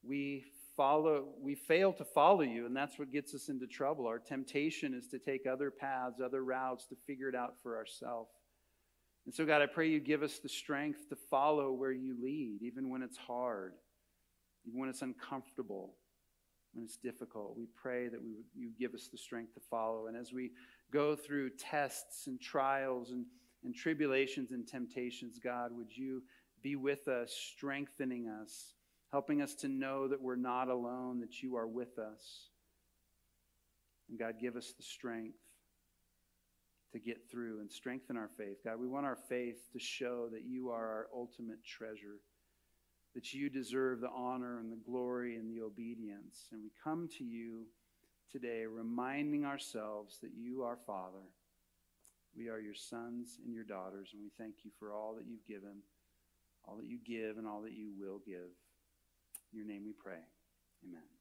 we 0.04 0.44
follow 0.76 1.30
we 1.40 1.56
fail 1.56 1.92
to 1.92 2.04
follow 2.04 2.42
you 2.42 2.66
and 2.66 2.76
that's 2.76 2.98
what 2.98 3.12
gets 3.12 3.32
us 3.32 3.48
into 3.48 3.64
trouble 3.64 4.08
our 4.08 4.18
temptation 4.18 4.92
is 4.92 5.06
to 5.06 5.20
take 5.20 5.46
other 5.46 5.70
paths 5.70 6.20
other 6.20 6.42
routes 6.42 6.84
to 6.84 6.96
figure 7.06 7.28
it 7.28 7.34
out 7.36 7.54
for 7.62 7.76
ourselves 7.76 8.28
and 9.26 9.34
so 9.34 9.44
god 9.44 9.62
i 9.62 9.66
pray 9.66 9.88
you 9.88 10.00
give 10.00 10.22
us 10.22 10.38
the 10.38 10.48
strength 10.48 11.08
to 11.08 11.16
follow 11.16 11.72
where 11.72 11.92
you 11.92 12.16
lead 12.22 12.58
even 12.62 12.88
when 12.88 13.02
it's 13.02 13.16
hard 13.16 13.74
even 14.66 14.78
when 14.78 14.88
it's 14.88 15.02
uncomfortable 15.02 15.94
when 16.72 16.84
it's 16.84 16.96
difficult 16.96 17.56
we 17.56 17.66
pray 17.74 18.08
that 18.08 18.22
we 18.22 18.36
you 18.54 18.70
give 18.78 18.94
us 18.94 19.08
the 19.10 19.18
strength 19.18 19.54
to 19.54 19.60
follow 19.70 20.06
and 20.06 20.16
as 20.16 20.32
we 20.32 20.50
go 20.94 21.16
through 21.16 21.50
tests 21.50 22.28
and 22.28 22.40
trials 22.40 23.10
and, 23.10 23.26
and 23.64 23.74
tribulations 23.74 24.52
and 24.52 24.66
temptations, 24.66 25.40
God, 25.42 25.72
would 25.76 25.94
you 25.94 26.22
be 26.62 26.76
with 26.76 27.08
us, 27.08 27.32
strengthening 27.32 28.28
us, 28.28 28.74
helping 29.10 29.42
us 29.42 29.54
to 29.56 29.68
know 29.68 30.08
that 30.08 30.22
we're 30.22 30.36
not 30.36 30.68
alone, 30.68 31.20
that 31.20 31.42
you 31.42 31.56
are 31.56 31.66
with 31.66 31.98
us. 31.98 32.48
And 34.08 34.18
God, 34.18 34.36
give 34.40 34.56
us 34.56 34.72
the 34.76 34.84
strength 34.84 35.38
to 36.94 37.00
get 37.00 37.28
through 37.28 37.58
and 37.58 37.70
strengthen 37.70 38.16
our 38.16 38.30
faith. 38.38 38.58
God, 38.64 38.78
we 38.78 38.86
want 38.86 39.04
our 39.04 39.18
faith 39.28 39.68
to 39.72 39.80
show 39.80 40.28
that 40.32 40.44
you 40.44 40.70
are 40.70 40.86
our 40.86 41.06
ultimate 41.12 41.64
treasure, 41.64 42.20
that 43.16 43.34
you 43.34 43.50
deserve 43.50 44.00
the 44.00 44.10
honor 44.14 44.60
and 44.60 44.70
the 44.70 44.80
glory 44.86 45.34
and 45.34 45.50
the 45.50 45.60
obedience. 45.60 46.48
And 46.52 46.62
we 46.62 46.70
come 46.82 47.08
to 47.18 47.24
you 47.24 47.64
today, 48.30 48.64
reminding 48.64 49.44
ourselves 49.44 50.18
that 50.22 50.30
you 50.36 50.62
are 50.62 50.78
Father. 50.86 51.26
We 52.36 52.48
are 52.48 52.60
your 52.60 52.74
sons 52.74 53.38
and 53.44 53.52
your 53.52 53.64
daughters, 53.64 54.10
and 54.12 54.22
we 54.22 54.30
thank 54.38 54.64
you 54.64 54.70
for 54.78 54.92
all 54.92 55.14
that 55.16 55.26
you've 55.26 55.46
given, 55.46 55.82
all 56.64 56.76
that 56.76 56.86
you 56.86 56.98
give, 57.04 57.38
and 57.38 57.46
all 57.46 57.62
that 57.62 57.72
you 57.72 57.90
will 57.98 58.20
give. 58.24 58.54
In 59.52 59.58
your 59.58 59.66
name 59.66 59.82
we 59.84 59.92
pray. 59.92 60.22
Amen. 60.84 61.13